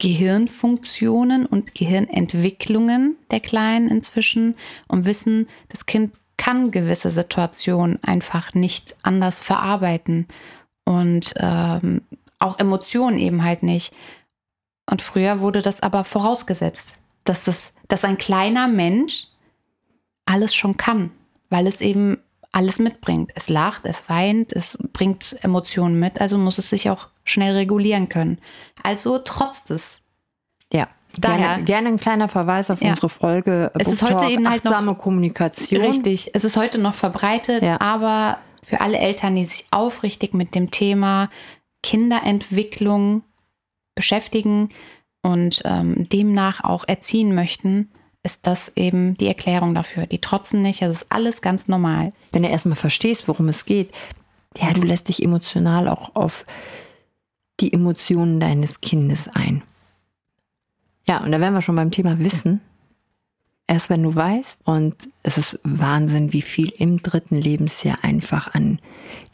Gehirnfunktionen 0.00 1.46
und 1.46 1.74
Gehirnentwicklungen 1.74 3.16
der 3.30 3.40
Kleinen 3.40 3.88
inzwischen 3.88 4.56
und 4.88 5.04
wissen, 5.04 5.48
das 5.68 5.86
Kind 5.86 6.14
kann 6.36 6.70
gewisse 6.70 7.10
Situationen 7.10 8.02
einfach 8.02 8.54
nicht 8.54 8.96
anders 9.02 9.40
verarbeiten 9.40 10.26
und 10.84 11.34
ähm, 11.36 12.02
auch 12.38 12.58
Emotionen 12.58 13.18
eben 13.18 13.44
halt 13.44 13.62
nicht. 13.62 13.92
Und 14.90 15.02
früher 15.02 15.40
wurde 15.40 15.62
das 15.62 15.82
aber 15.82 16.04
vorausgesetzt, 16.04 16.94
dass, 17.24 17.44
das, 17.44 17.72
dass 17.88 18.04
ein 18.04 18.18
kleiner 18.18 18.66
Mensch 18.66 19.26
alles 20.24 20.54
schon 20.54 20.76
kann, 20.76 21.10
weil 21.50 21.66
es 21.66 21.80
eben 21.80 22.18
alles 22.52 22.78
mitbringt. 22.78 23.30
Es 23.34 23.48
lacht, 23.48 23.84
es 23.84 24.08
weint, 24.08 24.52
es 24.52 24.78
bringt 24.92 25.36
Emotionen 25.44 26.00
mit, 26.00 26.20
also 26.20 26.38
muss 26.38 26.58
es 26.58 26.70
sich 26.70 26.90
auch 26.90 27.08
schnell 27.30 27.54
regulieren 27.54 28.08
können. 28.08 28.38
Also 28.82 29.18
trotz 29.18 29.64
des. 29.64 29.98
Ja. 30.72 30.88
Daher, 31.16 31.38
gerne, 31.38 31.64
gerne 31.64 31.88
ein 31.88 31.98
kleiner 31.98 32.28
Verweis 32.28 32.70
auf 32.70 32.82
ja. 32.82 32.90
unsere 32.90 33.08
Folge. 33.08 33.72
Es 33.74 33.88
ist 33.88 34.02
heute 34.02 34.26
eben 34.26 34.48
halt 34.48 34.64
noch 34.64 34.96
Kommunikation. 34.96 35.80
Richtig. 35.80 36.30
Es 36.34 36.44
ist 36.44 36.56
heute 36.56 36.78
noch 36.78 36.94
verbreitet, 36.94 37.62
ja. 37.62 37.80
aber 37.80 38.38
für 38.62 38.80
alle 38.80 38.98
Eltern, 38.98 39.34
die 39.34 39.44
sich 39.44 39.66
aufrichtig 39.72 40.34
mit 40.34 40.54
dem 40.54 40.70
Thema 40.70 41.28
Kinderentwicklung 41.82 43.22
beschäftigen 43.96 44.68
und 45.22 45.62
ähm, 45.64 46.08
demnach 46.08 46.62
auch 46.62 46.86
erziehen 46.86 47.34
möchten, 47.34 47.90
ist 48.22 48.46
das 48.46 48.72
eben 48.76 49.16
die 49.16 49.26
Erklärung 49.26 49.74
dafür. 49.74 50.06
Die 50.06 50.20
trotzen 50.20 50.62
nicht, 50.62 50.82
es 50.82 51.02
ist 51.02 51.06
alles 51.08 51.42
ganz 51.42 51.66
normal. 51.66 52.12
Wenn 52.30 52.42
du 52.42 52.48
erstmal 52.48 52.76
verstehst, 52.76 53.26
worum 53.26 53.48
es 53.48 53.64
geht, 53.64 53.90
ja, 54.58 54.72
du 54.72 54.82
lässt 54.82 55.08
dich 55.08 55.22
emotional 55.22 55.88
auch 55.88 56.14
auf 56.14 56.44
die 57.60 57.72
Emotionen 57.72 58.40
deines 58.40 58.80
Kindes 58.80 59.28
ein. 59.28 59.62
Ja, 61.06 61.18
und 61.18 61.32
da 61.32 61.40
wären 61.40 61.54
wir 61.54 61.62
schon 61.62 61.76
beim 61.76 61.90
Thema 61.90 62.18
Wissen 62.18 62.60
erst 63.70 63.88
wenn 63.88 64.02
du 64.02 64.14
weißt. 64.14 64.60
Und 64.64 64.96
es 65.22 65.38
ist 65.38 65.60
Wahnsinn, 65.62 66.32
wie 66.32 66.42
viel 66.42 66.72
im 66.76 67.02
dritten 67.02 67.36
Lebensjahr 67.36 67.98
einfach 68.02 68.52
an. 68.52 68.80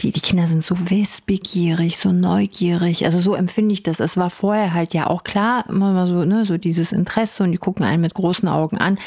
Die, 0.02 0.11
die 0.12 0.21
Kinder 0.21 0.47
sind 0.47 0.62
so 0.62 0.76
wissbegierig, 0.90 1.97
so 1.97 2.12
neugierig. 2.12 3.06
Also 3.06 3.18
so 3.18 3.35
empfinde 3.35 3.73
ich 3.73 3.83
das. 3.83 3.99
Es 3.99 4.18
war 4.18 4.28
vorher 4.28 4.75
halt 4.75 4.92
ja 4.92 5.06
auch 5.06 5.25
klar, 5.25 5.64
immer 5.68 5.92
mal 5.92 6.06
so, 6.06 6.25
ne, 6.25 6.45
so 6.45 6.59
dieses 6.59 6.92
Interesse 6.92 7.45
und 7.45 7.52
die 7.52 7.59
gucken 7.59 7.85
einen 7.85 8.02
mit 8.02 8.12
großen 8.12 8.47
Augen 8.47 8.76
an. 8.76 8.99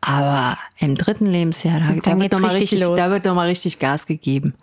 Aber 0.00 0.56
im 0.78 0.94
dritten 0.94 1.26
Lebensjahr, 1.26 1.80
da, 1.80 1.92
da 1.92 2.18
wird 2.20 2.32
nochmal 2.32 2.52
richtig, 2.52 2.80
richtig 2.80 2.96
da 2.96 3.10
wird 3.10 3.24
noch 3.24 3.34
mal 3.34 3.48
richtig 3.48 3.80
Gas 3.80 4.06
gegeben. 4.06 4.54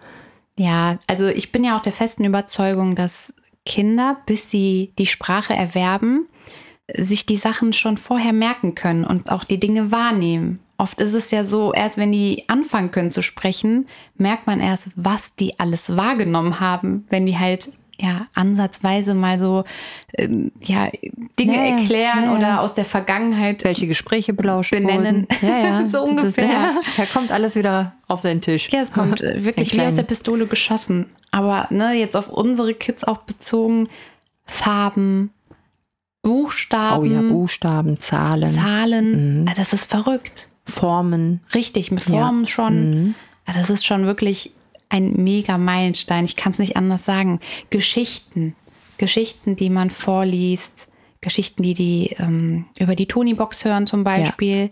Ja, 0.58 1.00
also 1.08 1.28
ich 1.28 1.52
bin 1.52 1.66
ja 1.66 1.78
auch 1.78 1.82
der 1.82 1.94
festen 1.94 2.24
Überzeugung, 2.24 2.96
dass 2.96 3.34
Kinder, 3.66 4.18
bis 4.26 4.50
sie 4.50 4.94
die 4.98 5.06
Sprache 5.06 5.54
erwerben, 5.54 6.28
sich 6.94 7.26
die 7.26 7.38
Sachen 7.38 7.74
schon 7.74 7.98
vorher 7.98 8.34
merken 8.34 8.76
können 8.76 9.06
und 9.06 9.32
auch 9.32 9.44
die 9.44 9.60
Dinge 9.60 9.92
wahrnehmen. 9.92 10.60
Oft 10.78 11.02
ist 11.02 11.14
es 11.14 11.32
ja 11.32 11.46
so, 11.46 11.72
erst 11.72 11.98
wenn 11.98 12.12
die 12.12 12.44
anfangen 12.48 12.92
können 12.92 13.12
zu 13.12 13.22
sprechen, 13.22 13.88
merkt 14.18 14.48
man 14.48 14.60
erst, 14.60 14.90
was 14.96 15.36
die 15.36 15.60
alles 15.60 15.96
wahrgenommen 15.96 16.60
haben, 16.60 17.06
wenn 17.10 17.26
die 17.26 17.38
halt 17.38 17.70
ja 18.00 18.28
ansatzweise 18.34 19.14
mal 19.14 19.40
so 19.40 19.64
äh, 20.14 20.28
ja 20.62 20.90
Dinge 21.40 21.56
ja, 21.56 21.78
erklären 21.78 22.24
ja, 22.24 22.32
ja. 22.32 22.36
oder 22.36 22.62
aus 22.62 22.74
der 22.74 22.86
Vergangenheit 22.86 23.64
welche 23.64 23.88
Gespräche 23.88 24.34
belauscht 24.34 24.72
benennen. 24.72 25.28
So 25.90 26.02
ungefähr. 26.04 26.74
das, 26.84 26.96
da 26.98 27.06
kommt 27.06 27.32
alles 27.32 27.56
wieder 27.56 27.94
auf 28.08 28.22
den 28.22 28.42
Tisch. 28.42 28.70
Ja 28.72 28.82
es 28.82 28.92
kommt 28.92 29.22
äh, 29.22 29.44
wirklich 29.46 29.74
wie 29.74 29.82
aus 29.82 29.96
der 29.96 30.04
Pistole 30.04 30.48
geschossen 30.48 31.06
aber 31.34 31.68
ne 31.72 31.94
jetzt 31.94 32.16
auf 32.16 32.30
unsere 32.30 32.76
Kids 32.76 33.04
auch 33.04 33.18
bezogen 33.18 33.90
Farben 34.46 35.32
Buchstaben. 36.22 37.02
Oh 37.02 37.06
ja, 37.06 37.22
Buchstaben, 37.22 38.00
Zahlen. 38.00 38.50
Zahlen. 38.50 39.42
Mhm. 39.42 39.48
Ah, 39.50 39.54
das 39.56 39.74
ist 39.74 39.90
verrückt. 39.90 40.48
Formen. 40.66 41.42
Richtig, 41.54 41.92
mit 41.92 42.04
Formen 42.04 42.44
ja. 42.44 42.50
schon. 42.50 42.90
Mhm. 42.90 43.16
Ah, 43.46 43.54
das 43.54 43.70
ist 43.70 43.86
schon 43.86 44.06
wirklich 44.06 44.54
ein 44.90 45.14
mega 45.24 45.58
Meilenstein. 45.58 46.24
Ich 46.24 46.36
kann 46.38 46.54
es 46.54 46.60
nicht 46.60 46.78
anders 46.78 47.04
sagen. 47.04 47.40
Geschichten. 47.72 48.56
Geschichten, 48.98 49.56
die 49.56 49.72
man 49.72 49.90
vorliest. 49.90 50.88
Geschichten, 51.20 51.64
die 51.64 51.74
die 51.74 52.16
ähm, 52.20 52.66
über 52.80 52.96
die 52.96 53.08
Tony-Box 53.08 53.66
hören 53.66 53.88
zum 53.88 54.04
Beispiel. 54.04 54.62
Ja. 54.62 54.70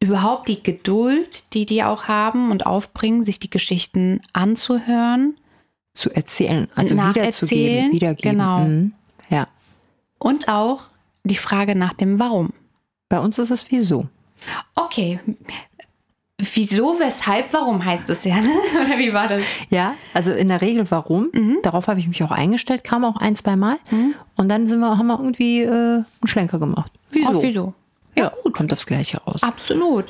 Überhaupt 0.00 0.48
die 0.48 0.62
Geduld, 0.62 1.54
die 1.54 1.66
die 1.66 1.84
auch 1.84 2.08
haben 2.08 2.50
und 2.50 2.66
aufbringen, 2.66 3.22
sich 3.22 3.38
die 3.38 3.50
Geschichten 3.50 4.20
anzuhören. 4.32 5.36
Zu 5.92 6.10
erzählen, 6.10 6.68
also 6.74 6.94
wiederzugeben, 6.96 7.92
wiedergeben. 7.92 8.32
Genau. 8.32 8.60
Mhm. 8.60 8.92
Ja. 9.28 9.48
Und 10.18 10.48
auch 10.48 10.82
die 11.24 11.36
Frage 11.36 11.74
nach 11.74 11.94
dem 11.94 12.18
Warum. 12.18 12.50
Bei 13.08 13.18
uns 13.18 13.38
ist 13.38 13.50
es 13.50 13.70
wieso. 13.70 14.06
Okay. 14.74 15.18
Wieso, 16.38 16.98
weshalb, 16.98 17.52
warum 17.52 17.84
heißt 17.84 18.08
das 18.08 18.24
ja, 18.24 18.40
ne? 18.40 18.48
Oder 18.86 18.98
wie 18.98 19.12
war 19.12 19.28
das? 19.28 19.42
Ja, 19.68 19.94
also 20.14 20.32
in 20.32 20.48
der 20.48 20.62
Regel 20.62 20.90
warum. 20.90 21.28
Mhm. 21.34 21.58
Darauf 21.62 21.86
habe 21.86 22.00
ich 22.00 22.08
mich 22.08 22.22
auch 22.22 22.30
eingestellt, 22.30 22.82
kam 22.82 23.04
auch 23.04 23.16
ein, 23.16 23.36
zwei 23.36 23.56
Mal. 23.56 23.76
Mhm. 23.90 24.14
Und 24.36 24.48
dann 24.48 24.66
sind 24.66 24.80
wir, 24.80 24.96
haben 24.96 25.08
wir 25.08 25.18
irgendwie 25.18 25.62
äh, 25.62 25.68
einen 25.68 26.06
Schlenker 26.24 26.58
gemacht. 26.58 26.92
Wieso? 27.10 27.28
Auf 27.28 27.42
wieso? 27.42 27.74
Ja, 28.16 28.24
ja, 28.24 28.32
gut. 28.42 28.54
Kommt 28.54 28.72
aufs 28.72 28.86
Gleiche 28.86 29.18
raus. 29.18 29.42
Absolut. 29.42 30.06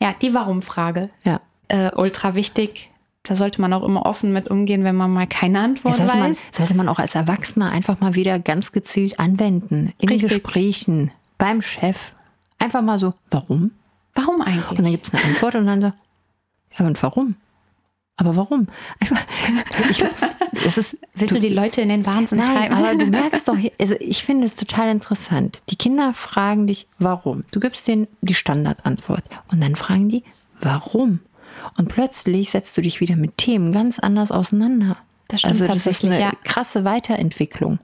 Ja, 0.00 0.14
die 0.20 0.32
Warum-Frage. 0.32 1.10
Ja. 1.24 1.40
Äh, 1.68 1.90
ultra 1.94 2.34
wichtig 2.34 2.90
da 3.24 3.36
sollte 3.36 3.60
man 3.60 3.72
auch 3.72 3.82
immer 3.82 4.04
offen 4.04 4.32
mit 4.32 4.50
umgehen, 4.50 4.84
wenn 4.84 4.96
man 4.96 5.10
mal 5.10 5.26
keine 5.26 5.60
Antwort 5.60 5.98
ja, 5.98 6.06
sollte 6.06 6.12
weiß. 6.12 6.20
Man, 6.20 6.36
sollte 6.52 6.74
man 6.74 6.88
auch 6.88 6.98
als 6.98 7.14
Erwachsener 7.14 7.70
einfach 7.70 7.98
mal 7.98 8.14
wieder 8.14 8.38
ganz 8.38 8.70
gezielt 8.70 9.18
anwenden. 9.18 9.92
In 9.98 10.10
Richtig. 10.10 10.28
Gesprächen, 10.28 11.10
beim 11.38 11.62
Chef. 11.62 12.12
Einfach 12.58 12.82
mal 12.82 12.98
so, 12.98 13.14
warum? 13.30 13.72
Warum 14.14 14.42
eigentlich? 14.42 14.78
Und 14.78 14.84
dann 14.84 14.92
gibt 14.92 15.06
es 15.06 15.14
eine 15.14 15.24
Antwort 15.24 15.54
und 15.54 15.66
dann 15.66 15.80
so, 15.80 15.92
ja 16.78 16.86
und 16.86 17.02
warum? 17.02 17.36
Aber 18.16 18.36
warum? 18.36 18.68
Einfach, 19.00 19.20
ich, 19.90 20.04
es 20.64 20.78
ist, 20.78 20.98
Willst 21.14 21.32
du, 21.32 21.40
du, 21.40 21.48
die 21.48 21.52
Leute 21.52 21.80
in 21.80 21.88
den 21.88 22.06
Wahnsinn 22.06 22.38
nein, 22.38 22.46
treiben? 22.46 22.74
Aber 22.74 22.94
du 22.94 23.06
merkst 23.10 23.48
doch, 23.48 23.56
also 23.80 23.94
ich 23.98 24.22
finde 24.22 24.46
es 24.46 24.54
total 24.54 24.90
interessant. 24.90 25.62
Die 25.70 25.76
Kinder 25.76 26.12
fragen 26.14 26.66
dich, 26.66 26.86
warum? 26.98 27.44
Du 27.50 27.58
gibst 27.58 27.88
denen 27.88 28.06
die 28.20 28.34
Standardantwort. 28.34 29.24
Und 29.50 29.62
dann 29.62 29.74
fragen 29.74 30.10
die, 30.10 30.22
warum? 30.60 31.20
Und 31.78 31.88
plötzlich 31.88 32.50
setzt 32.50 32.76
du 32.76 32.80
dich 32.80 33.00
wieder 33.00 33.16
mit 33.16 33.38
Themen 33.38 33.72
ganz 33.72 33.98
anders 33.98 34.30
auseinander. 34.30 34.96
Das 35.28 35.40
stimmt 35.40 35.60
also 35.62 35.72
das 35.72 35.86
ist 35.86 36.04
eine 36.04 36.20
ja. 36.20 36.32
krasse 36.44 36.84
Weiterentwicklung. 36.84 37.78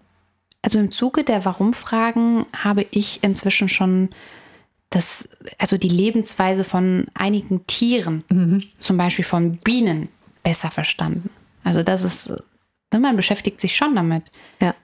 Also 0.63 0.79
im 0.79 0.91
Zuge 0.91 1.25
der 1.25 1.45
Warum-Fragen 1.45 2.47
habe 2.55 2.87
ich 2.91 3.23
inzwischen 3.23 3.69
schon 3.69 4.11
das, 4.91 5.29
also 5.59 5.79
die 5.79 5.89
Lebensweise 5.89 6.65
von 6.65 7.07
einigen 7.15 7.67
Tieren, 7.67 8.25
mhm. 8.29 8.65
zum 8.79 8.97
Beispiel 8.97 9.25
von 9.25 9.57
Bienen, 9.59 10.09
besser 10.43 10.71
verstanden. 10.71 11.31
Also 11.65 11.83
das 11.83 12.03
ist, 12.03 12.29
ne, 12.93 12.99
man 12.99 13.17
beschäftigt 13.17 13.61
sich 13.61 13.77
schon 13.77 13.95
damit. 13.95 14.25
Ja. 14.61 14.75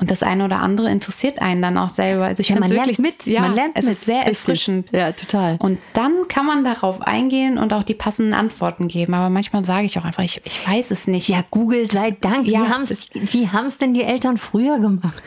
Und 0.00 0.12
das 0.12 0.22
eine 0.22 0.44
oder 0.44 0.60
andere 0.60 0.90
interessiert 0.90 1.42
einen 1.42 1.60
dann 1.60 1.76
auch 1.76 1.90
selber. 1.90 2.26
Also 2.26 2.40
ich 2.40 2.50
ja, 2.50 2.60
man 2.60 2.70
wirklich, 2.70 3.00
mit. 3.00 3.26
Ja, 3.26 3.40
man 3.40 3.54
lernt 3.56 3.76
es 3.76 3.84
mit. 3.84 3.94
ist 3.94 4.04
sehr 4.04 4.24
erfrischend. 4.24 4.90
Ja, 4.92 5.10
total. 5.10 5.56
Und 5.58 5.80
dann 5.92 6.28
kann 6.28 6.46
man 6.46 6.62
darauf 6.62 7.02
eingehen 7.02 7.58
und 7.58 7.72
auch 7.72 7.82
die 7.82 7.94
passenden 7.94 8.32
Antworten 8.32 8.86
geben. 8.86 9.14
Aber 9.14 9.28
manchmal 9.28 9.64
sage 9.64 9.86
ich 9.86 9.98
auch 9.98 10.04
einfach, 10.04 10.22
ich, 10.22 10.40
ich 10.44 10.66
weiß 10.68 10.92
es 10.92 11.08
nicht. 11.08 11.28
Ja, 11.28 11.42
Google 11.50 11.90
sei 11.90 12.12
Dank. 12.12 12.46
Ja, 12.46 12.60
wie 12.60 13.48
haben 13.48 13.66
es 13.66 13.78
denn 13.78 13.92
die 13.92 14.04
Eltern 14.04 14.38
früher 14.38 14.78
gemacht? 14.78 15.20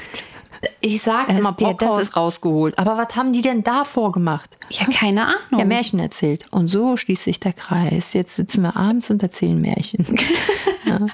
Ich 0.80 1.01
sage 1.01 1.34
es 1.34 1.56
dir, 1.58 1.74
das 1.74 2.04
ist 2.04 2.16
rausgeholt. 2.16 2.78
Aber 2.80 2.96
was 2.96 3.13
haben 3.16 3.34
die 3.34 3.42
denn 3.42 3.63
davor 3.63 4.13
gemacht? 4.13 4.58
Ja, 4.70 4.86
keine 4.86 5.25
Ahnung. 5.25 5.60
Ja, 5.60 5.66
Märchen 5.66 6.00
erzählt. 6.00 6.46
Und 6.51 6.70
so 6.70 6.96
schließt 6.96 7.24
sich 7.24 7.42
der 7.42 7.51
Kreis. 7.54 8.13
Jetzt 8.13 8.38
sitzen 8.38 8.62
wir 8.62 8.78
abends 8.78 9.10
und 9.10 9.22
erzählen 9.22 9.60
Märchen. 9.60 10.06
ja. 10.86 11.08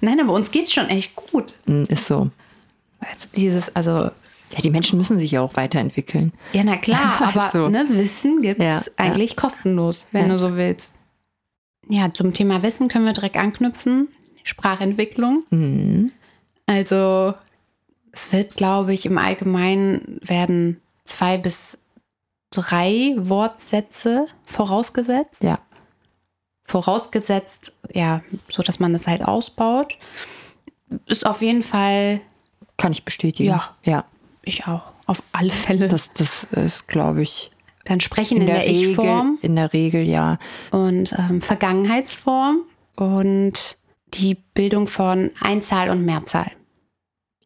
Nein, 0.00 0.20
aber 0.20 0.32
uns 0.32 0.52
geht's 0.52 0.72
schon 0.72 0.88
echt 0.88 1.16
gut. 1.16 1.54
Hm, 1.66 1.86
ist 1.88 2.06
so. 2.06 2.30
Also 3.10 3.28
dieses, 3.34 3.74
also 3.74 4.10
ja, 4.52 4.60
die 4.62 4.70
Menschen 4.70 4.98
müssen 4.98 5.18
sich 5.18 5.30
ja 5.30 5.40
auch 5.40 5.56
weiterentwickeln. 5.56 6.32
Ja, 6.52 6.62
na 6.64 6.76
klar, 6.76 7.20
aber 7.34 7.50
so. 7.52 7.68
ne, 7.68 7.86
Wissen 7.88 8.42
gibt 8.42 8.60
es 8.60 8.66
ja, 8.66 8.82
eigentlich 8.96 9.30
ja. 9.30 9.36
kostenlos, 9.36 10.06
wenn 10.12 10.26
ja. 10.26 10.32
du 10.32 10.38
so 10.38 10.56
willst. 10.56 10.90
Ja, 11.88 12.12
zum 12.12 12.32
Thema 12.32 12.62
Wissen 12.62 12.88
können 12.88 13.04
wir 13.04 13.12
direkt 13.12 13.36
anknüpfen. 13.36 14.08
Sprachentwicklung. 14.44 15.44
Mhm. 15.50 16.12
Also 16.66 17.34
es 18.12 18.32
wird, 18.32 18.56
glaube 18.56 18.92
ich, 18.92 19.06
im 19.06 19.18
Allgemeinen 19.18 20.20
werden 20.22 20.80
zwei 21.04 21.38
bis 21.38 21.78
drei 22.50 23.14
Wortsätze 23.16 24.26
vorausgesetzt. 24.44 25.42
Ja. 25.42 25.58
Vorausgesetzt, 26.64 27.74
ja, 27.92 28.22
so 28.48 28.62
dass 28.62 28.78
man 28.78 28.92
das 28.92 29.06
halt 29.06 29.24
ausbaut. 29.24 29.96
Ist 31.06 31.26
auf 31.26 31.42
jeden 31.42 31.62
Fall 31.62 32.20
kann 32.82 32.92
ich 32.92 33.04
bestätigen. 33.04 33.48
Ja. 33.50 33.70
Ja. 33.84 34.04
Ich 34.42 34.66
auch. 34.66 34.82
Auf 35.06 35.22
alle 35.32 35.50
Fälle. 35.50 35.88
Das, 35.88 36.12
das 36.12 36.44
ist, 36.44 36.88
glaube 36.88 37.22
ich. 37.22 37.50
Dann 37.84 38.00
sprechen 38.00 38.36
in, 38.36 38.42
in 38.42 38.46
der, 38.46 38.56
der 38.56 38.68
Ich-Form. 38.68 39.38
In 39.42 39.56
der 39.56 39.72
Regel, 39.72 40.06
ja. 40.06 40.38
Und 40.70 41.14
ähm, 41.18 41.40
Vergangenheitsform 41.40 42.62
und 42.96 43.76
die 44.14 44.36
Bildung 44.54 44.86
von 44.86 45.30
Einzahl 45.40 45.90
und 45.90 46.04
Mehrzahl. 46.04 46.50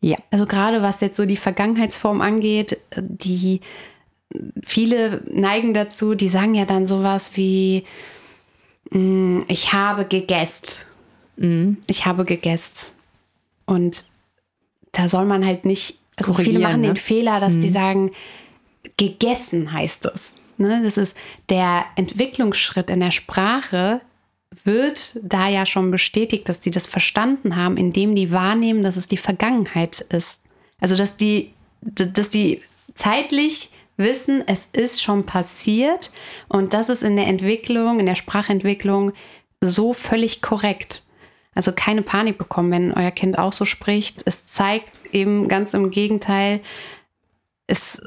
Ja. 0.01 0.19
Also 0.31 0.47
gerade 0.47 0.83
was 0.83 1.01
jetzt 1.01 1.17
so 1.17 1.25
die 1.25 1.37
Vergangenheitsform 1.37 2.21
angeht, 2.21 2.79
die 2.97 3.61
viele 4.65 5.23
neigen 5.31 5.73
dazu, 5.73 6.15
die 6.15 6.29
sagen 6.29 6.55
ja 6.55 6.65
dann 6.65 6.87
sowas 6.87 7.31
wie, 7.35 7.85
Mm, 8.91 9.43
ich 9.49 9.73
habe 9.73 10.05
gegessen. 10.05 10.79
Mhm. 11.37 11.79
Ich 11.87 12.07
habe 12.07 12.25
gegessen. 12.25 12.91
Und 13.65 14.05
da 14.97 15.09
soll 15.09 15.27
man 15.27 15.45
halt 15.45 15.65
nicht, 15.65 15.99
also 16.17 16.33
viele 16.35 16.59
machen 16.59 16.81
ne? 16.81 16.89
den 16.89 16.97
Fehler, 16.97 17.39
dass 17.41 17.53
die 17.53 17.71
sagen, 17.71 18.13
gegessen 18.97 19.73
heißt 19.73 20.07
es. 20.07 20.33
Ne? 20.57 20.81
Das 20.83 20.97
ist 20.97 21.15
der 21.51 21.85
Entwicklungsschritt 21.97 22.89
in 22.89 23.01
der 23.01 23.11
Sprache 23.11 24.01
wird 24.65 25.13
da 25.23 25.49
ja 25.49 25.67
schon 25.67 25.91
bestätigt, 25.91 26.49
dass 26.49 26.61
die 26.61 26.71
das 26.71 26.87
verstanden 26.87 27.57
haben, 27.57 27.77
indem 27.77 28.15
die 28.15 28.33
wahrnehmen, 28.33 28.83
dass 28.83 28.97
es 28.97 29.07
die 29.07 29.19
Vergangenheit 29.19 30.01
ist. 30.01 30.41
Also 30.81 30.97
dass 30.97 31.17
die, 31.17 31.53
dass 31.83 32.31
die 32.31 32.63
zeitlich 32.95 33.71
wissen, 33.99 34.43
es 34.47 34.69
ist 34.73 35.03
schon 35.03 35.25
passiert 35.25 36.11
und 36.49 36.73
das 36.73 36.89
ist 36.89 37.03
in 37.03 37.17
der 37.17 37.27
Entwicklung, 37.27 38.01
in 38.01 38.07
der 38.07 38.15
Sprachentwicklung 38.15 39.13
so 39.61 39.93
völlig 39.93 40.43
korrekt. 40.43 41.03
Also 41.57 41.73
keine 41.73 42.03
Panik 42.03 42.39
bekommen, 42.39 42.71
wenn 42.71 42.93
euer 42.93 43.11
Kind 43.11 43.39
auch 43.39 43.53
so 43.53 43.65
spricht. 43.65 44.23
Es 44.27 44.47
zeigt 44.47 45.01
eben 45.13 45.49
ganz 45.49 45.75
im 45.75 45.91
Gegenteil, 45.91 46.61
es 47.67 48.01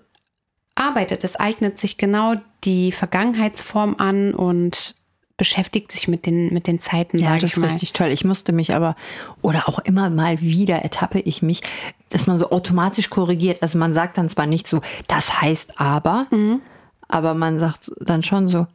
arbeitet, 0.75 1.23
es 1.25 1.35
eignet 1.35 1.77
sich 1.79 1.97
genau 1.97 2.35
die 2.63 2.91
Vergangenheitsform 2.93 3.95
an 3.97 4.33
und 4.33 4.95
beschäftigt 5.35 5.91
sich 5.91 6.07
mit 6.07 6.25
den, 6.25 6.53
mit 6.53 6.67
den 6.67 6.79
Zeiten, 6.79 7.17
Ja, 7.17 7.37
das 7.37 7.55
ist 7.55 7.63
richtig 7.63 7.93
toll. 7.93 8.09
Ich 8.09 8.25
musste 8.25 8.51
mich 8.51 8.73
aber, 8.73 8.95
oder 9.41 9.67
auch 9.69 9.79
immer 9.79 10.09
mal 10.09 10.41
wieder 10.41 10.75
ertappe 10.79 11.19
ich 11.19 11.41
mich, 11.41 11.61
dass 12.09 12.27
man 12.27 12.37
so 12.37 12.51
automatisch 12.51 13.09
korrigiert. 13.09 13.61
Also 13.61 13.77
man 13.77 13.93
sagt 13.93 14.17
dann 14.17 14.29
zwar 14.29 14.45
nicht 14.47 14.67
so, 14.67 14.81
das 15.07 15.41
heißt 15.41 15.79
aber, 15.79 16.27
Mhm. 16.31 16.61
aber 17.07 17.33
man 17.33 17.57
sagt 17.59 17.91
dann 18.01 18.21
schon 18.21 18.47
so, 18.49 18.67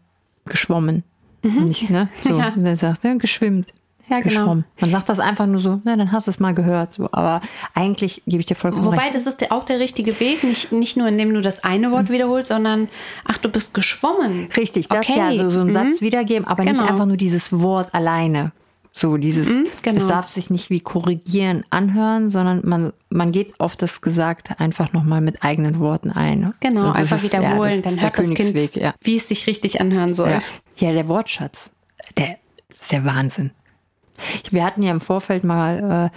geschwommen. 0.47 1.05
Nicht, 1.43 1.91
ne? 1.91 2.09
So, 2.25 2.33
Mhm. 2.35 2.39
Ja. 2.41 2.49
und 2.57 2.65
dann 2.65 2.77
sagt 2.77 3.05
er, 3.05 3.17
geschwimmt. 3.17 3.73
Ja, 4.09 4.21
genau. 4.21 4.29
Geschwommen. 4.41 4.65
Man 4.81 4.91
sagt 4.91 5.09
das 5.09 5.19
einfach 5.19 5.47
nur 5.47 5.61
so, 5.61 5.81
na, 5.85 5.97
dann 5.97 6.13
hast 6.13 6.27
du 6.27 6.31
es 6.31 6.39
mal 6.39 6.53
gehört. 6.55 6.93
So. 6.93 7.09
Aber 7.13 7.41
eigentlich 7.75 8.23
gebe 8.27 8.41
ich 8.41 8.47
dir 8.47 8.55
vollkommen 8.55 8.85
Wobei, 8.85 8.99
recht. 8.99 9.15
das 9.15 9.27
ist 9.27 9.41
der, 9.41 9.51
auch 9.53 9.65
der 9.65 9.79
richtige 9.81 10.21
Weg, 10.21 10.45
nicht, 10.45 10.73
nicht 10.73 10.97
nur 10.97 11.09
indem 11.09 11.33
du 11.33 11.41
das 11.41 11.65
eine 11.65 11.91
Wort 11.91 12.11
wiederholst, 12.11 12.49
sondern, 12.49 12.89
ach, 13.25 13.39
du 13.39 13.49
bist 13.49 13.73
geschwommen. 13.75 14.49
Richtig, 14.57 14.89
das 14.89 14.99
Okay. 15.09 15.17
ja, 15.19 15.33
so, 15.33 15.49
so 15.51 15.61
einen 15.61 15.71
Mhm. 15.71 15.73
Satz 15.75 16.01
wiedergeben, 16.03 16.47
aber 16.47 16.65
nicht 16.65 16.75
Genau. 16.79 16.87
einfach 16.91 17.07
nur 17.07 17.17
dieses 17.17 17.53
Wort 17.59 17.95
alleine. 17.95 18.53
So 18.97 19.17
dieses, 19.17 19.49
genau. 19.83 19.99
es 20.01 20.07
darf 20.07 20.29
sich 20.29 20.51
nicht 20.51 20.71
wie 20.71 20.79
korrigieren 20.79 21.65
anhören, 21.71 22.31
sondern 22.31 22.61
man, 22.65 22.93
man 23.11 23.33
geht 23.33 23.59
auf 23.59 23.75
das 23.75 24.01
Gesagte 24.03 24.61
einfach 24.61 24.93
nochmal 24.93 25.21
mit 25.21 25.43
eigenen 25.43 25.81
Worten 25.81 26.13
ein. 26.13 26.53
Genau, 26.61 26.83
Und 26.83 26.87
das 26.91 26.97
einfach 26.99 27.25
ist- 27.25 27.33
ja, 27.33 27.41
wiederholen, 27.41 27.83
das 27.83 27.95
dann 27.97 28.03
hört 28.05 28.19
das 28.19 28.29
Kind, 28.31 28.77
ja. 28.77 28.95
wie 29.01 29.17
es 29.17 29.27
sich 29.27 29.49
richtig 29.49 29.81
anhören 29.81 30.15
soll. 30.15 30.31
Ja. 30.31 30.43
ja, 30.77 30.93
der 30.93 31.09
Wortschatz, 31.09 31.73
der 32.17 32.37
ist 32.69 32.93
der 32.93 33.05
Wahnsinn. 33.05 33.51
Wir 34.51 34.65
hatten 34.65 34.83
ja 34.83 34.91
im 34.93 35.01
Vorfeld 35.01 35.45
mal, 35.45 36.11
äh, 36.13 36.17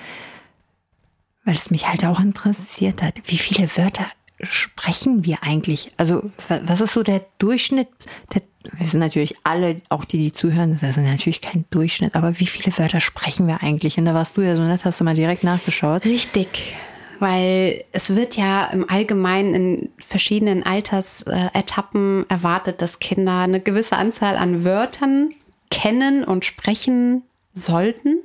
weil 1.46 1.56
es 1.56 1.70
mich 1.72 1.88
halt 1.88 2.06
auch 2.06 2.20
interessiert 2.20 3.01
hat, 3.01 3.16
wie 3.25 3.38
viele 3.38 3.68
Wörter 3.77 4.06
sprechen 4.42 5.25
wir 5.25 5.44
eigentlich? 5.44 5.92
Also, 5.98 6.30
wa- 6.48 6.60
was 6.63 6.82
ist 6.82 6.94
so 6.94 7.01
der 7.04 7.25
Durchschnitt? 7.39 7.88
Der, 8.34 8.42
wir 8.77 8.86
sind 8.86 9.00
natürlich 9.00 9.36
alle, 9.44 9.82
auch 9.89 10.06
die, 10.06 10.18
die 10.20 10.34
zuhören, 10.34 10.77
das 10.82 10.92
ist 10.92 10.98
natürlich 10.98 11.42
kein 11.42 11.66
Durchschnitt, 11.72 12.16
aber 12.16 12.39
wie 12.39 12.46
viele 12.46 12.77
Wörter 12.77 13.00
sprechen 13.00 13.48
wir 13.48 13.63
eigentlich? 13.63 13.98
Und 13.98 14.06
da 14.06 14.13
warst 14.13 14.38
du 14.38 14.42
ja 14.42 14.56
so 14.56 14.62
nett, 14.62 14.84
hast 14.86 15.00
du 15.00 15.06
mal 15.06 15.16
direkt 15.16 15.44
nachgeschaut. 15.44 16.04
Richtig, 16.06 16.75
weil 17.20 17.84
es 17.94 18.16
wird 18.16 18.36
ja 18.38 18.66
im 18.66 18.88
Allgemeinen 18.89 19.56
in 19.56 19.89
verschiedenen 20.06 20.63
Altersetappen 20.63 22.25
erwartet, 22.30 22.82
dass 22.82 23.00
Kinder 23.00 23.39
eine 23.39 23.60
gewisse 23.60 23.96
Anzahl 23.98 24.36
an 24.38 24.63
Wörtern 24.63 25.32
kennen 25.72 26.24
und 26.24 26.46
sprechen 26.46 27.24
sollten. 27.62 28.22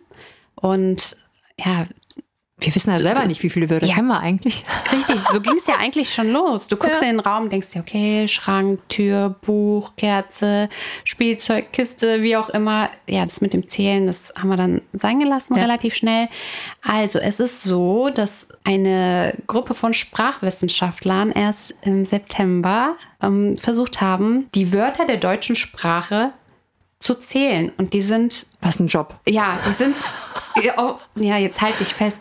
Und 0.55 1.17
ja, 1.59 1.87
Wir 2.65 2.73
wissen 2.77 2.91
ja 2.93 2.99
selber 3.01 3.25
nicht, 3.27 3.43
wie 3.43 3.51
viele 3.51 3.69
Wörter 3.69 3.87
Ja. 3.87 3.97
kennen 3.97 4.07
wir 4.07 4.21
eigentlich. 4.21 4.65
Richtig, 4.93 5.17
so 5.33 5.41
ging 5.43 5.57
es 5.57 5.67
ja 5.67 5.75
eigentlich 5.81 6.15
schon 6.15 6.31
los. 6.31 6.69
Du 6.69 6.77
guckst 6.77 7.03
Ja. 7.03 7.09
in 7.09 7.17
den 7.17 7.21
Raum, 7.21 7.49
denkst 7.49 7.71
dir, 7.71 7.81
okay, 7.81 8.29
Schrank, 8.29 8.79
Tür, 8.89 9.31
Buch, 9.45 9.97
Kerze, 9.97 10.69
Spielzeug, 11.03 11.73
Kiste, 11.73 12.23
wie 12.23 12.37
auch 12.37 12.51
immer. 12.51 12.89
Ja, 13.09 13.25
das 13.25 13.41
mit 13.41 13.53
dem 13.53 13.67
Zählen, 13.69 14.07
das 14.07 14.33
haben 14.39 14.49
wir 14.51 14.57
dann 14.57 14.81
sein 14.93 15.19
gelassen, 15.19 15.57
Ja. 15.57 15.63
relativ 15.63 15.97
schnell. 15.97 16.29
Also, 16.83 17.19
es 17.19 17.41
ist 17.41 17.65
so, 17.65 18.11
dass 18.15 18.47
eine 18.63 19.35
Gruppe 19.49 19.75
von 19.75 19.93
Sprachwissenschaftlern 19.93 21.33
erst 21.33 21.75
im 21.83 22.05
September 22.05 22.95
ähm, 23.21 23.59
versucht 23.59 24.01
haben, 24.01 24.49
die 24.55 24.73
Wörter 24.73 25.05
der 25.07 25.17
deutschen 25.17 25.57
Sprache 25.57 26.33
zu 27.03 27.15
zählen. 27.15 27.73
Und 27.77 27.93
die 27.93 28.03
sind 28.03 28.47
Was 28.61 28.79
ein 28.81 28.87
Job. 28.87 29.19
ja, 29.29 29.59
die 29.69 29.73
sind. 29.73 29.99
ja, 30.63 30.73
oh, 30.79 30.99
ja, 31.17 31.37
jetzt 31.37 31.61
halt 31.61 31.79
dich 31.81 31.93
fest. 31.93 32.21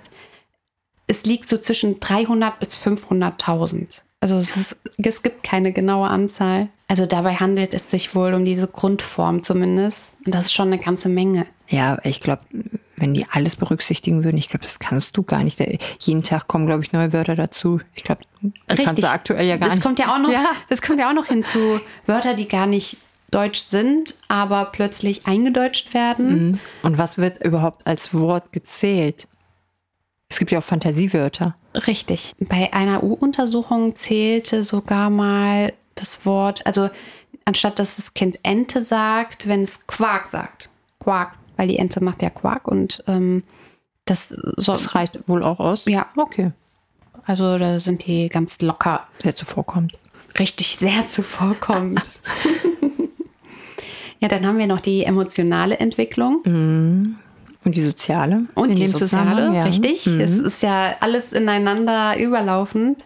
Es 1.08 1.24
liegt 1.26 1.48
so 1.50 1.58
zwischen 1.58 2.00
300 2.00 2.60
bis 2.60 2.76
500.000. 2.78 3.88
Also 4.22 4.36
es, 4.38 4.56
ist, 4.56 4.78
es 4.98 5.24
gibt 5.24 5.44
keine 5.44 5.72
genaue 5.72 6.08
Anzahl. 6.08 6.70
Also 6.88 7.06
dabei 7.06 7.36
handelt 7.36 7.74
es 7.74 7.89
sich 7.89 8.13
wohl 8.15 8.34
um 8.34 8.46
diese 8.46 8.67
Grundform 8.67 9.44
zumindest. 9.44 9.98
Und 10.26 10.36
das 10.36 10.46
ist 10.46 10.54
schon 10.54 10.67
eine 10.67 10.78
ganze 10.78 11.10
Menge. 11.10 11.48
Ja, 11.67 11.98
ich 12.04 12.22
glaube, 12.22 12.44
wenn 12.98 13.13
die 13.13 13.26
alles 13.32 13.56
berücksichtigen 13.56 14.24
würden, 14.24 14.38
ich 14.38 14.50
glaube, 14.50 14.63
das 14.63 14.78
kannst 14.80 15.17
du 15.17 15.24
gar 15.24 15.44
nicht. 15.44 15.60
Jeden 16.00 16.24
Tag 16.24 16.48
kommen, 16.48 16.67
glaube 16.67 16.84
ich, 16.84 16.91
neue 16.91 17.12
Wörter 17.13 17.36
dazu. 17.36 17.82
Ich 17.96 18.04
glaube, 18.04 18.22
das 18.67 18.80
kannst 18.84 19.02
du 19.04 19.10
aktuell 19.10 19.48
ja 19.48 19.58
gar 19.58 19.70
das 19.70 19.78
nicht. 19.78 19.84
Kommt 19.84 20.00
ja 20.00 20.13
auch 20.13 20.20
noch, 20.20 20.32
Ja. 20.32 20.46
Das 20.70 20.82
kommt 20.82 21.00
ja 21.00 21.10
auch 21.10 21.15
noch 21.15 21.26
hinzu. 21.26 21.80
Wörter, 22.06 22.36
die 22.36 22.48
gar 22.48 22.67
nicht 22.67 22.98
deutsch 23.32 23.60
sind, 23.60 24.15
aber 24.28 24.65
plötzlich 24.65 25.26
eingedeutscht 25.26 25.94
werden. 25.94 26.60
Und 26.84 26.98
was 26.98 27.17
wird 27.17 27.44
überhaupt 27.44 27.88
als 27.88 28.13
Wort 28.13 28.52
gezählt? 28.52 29.28
Es 30.30 30.38
gibt 30.38 30.52
ja 30.52 30.60
auch 30.60 30.63
Fantasiewörter. 30.63 31.56
Richtig. 31.88 32.34
Bei 32.39 32.72
einer 32.74 33.04
U-Untersuchung 33.04 33.96
zählte 33.96 34.63
sogar 34.63 35.10
mal 35.10 35.74
das 35.96 36.26
Wort, 36.26 36.65
also 36.65 36.89
anstatt 37.46 37.80
dass 37.80 37.96
das 37.96 38.13
Kind 38.13 38.39
Ente 38.44 38.84
sagt, 38.84 39.48
wenn 39.48 39.62
es 39.62 39.88
Quark 39.88 40.28
sagt. 40.28 40.70
Quark, 41.00 41.36
weil 41.58 41.67
die 41.67 41.80
Ente 41.80 42.04
macht 42.04 42.22
ja 42.22 42.30
Quark 42.30 42.67
und 42.67 43.04
ähm, 43.08 43.44
das 44.06 44.30
soll. 44.30 44.76
Das 44.76 44.96
reicht 44.96 45.28
wohl 45.28 45.44
auch 45.44 45.60
aus. 45.60 45.86
Ja. 45.86 46.08
Okay. 46.15 46.52
Also 47.26 47.58
da 47.58 47.80
sind 47.80 48.06
die 48.06 48.30
ganz 48.30 48.60
locker. 48.62 49.06
Sehr 49.22 49.36
zuvorkommt. 49.36 49.98
Richtig 50.39 50.78
sehr 50.78 51.08
zuvorkommend. 51.08 52.02
ja, 54.21 54.27
dann 54.27 54.45
haben 54.45 54.60
wir 54.60 54.67
noch 54.67 54.79
die 54.79 55.03
emotionale 55.03 55.79
Entwicklung. 55.79 56.41
Und 57.63 57.75
die 57.75 57.81
soziale? 57.81 58.45
Und 58.53 58.69
in 58.69 58.75
die 58.75 58.84
dem 58.84 58.91
soziale, 58.91 59.53
ja. 59.53 59.63
richtig. 59.63 60.05
Mhm. 60.05 60.19
Es 60.19 60.38
ist 60.38 60.62
ja 60.62 60.95
alles 60.99 61.34
ineinander 61.34 62.17
überlaufend. 62.17 63.03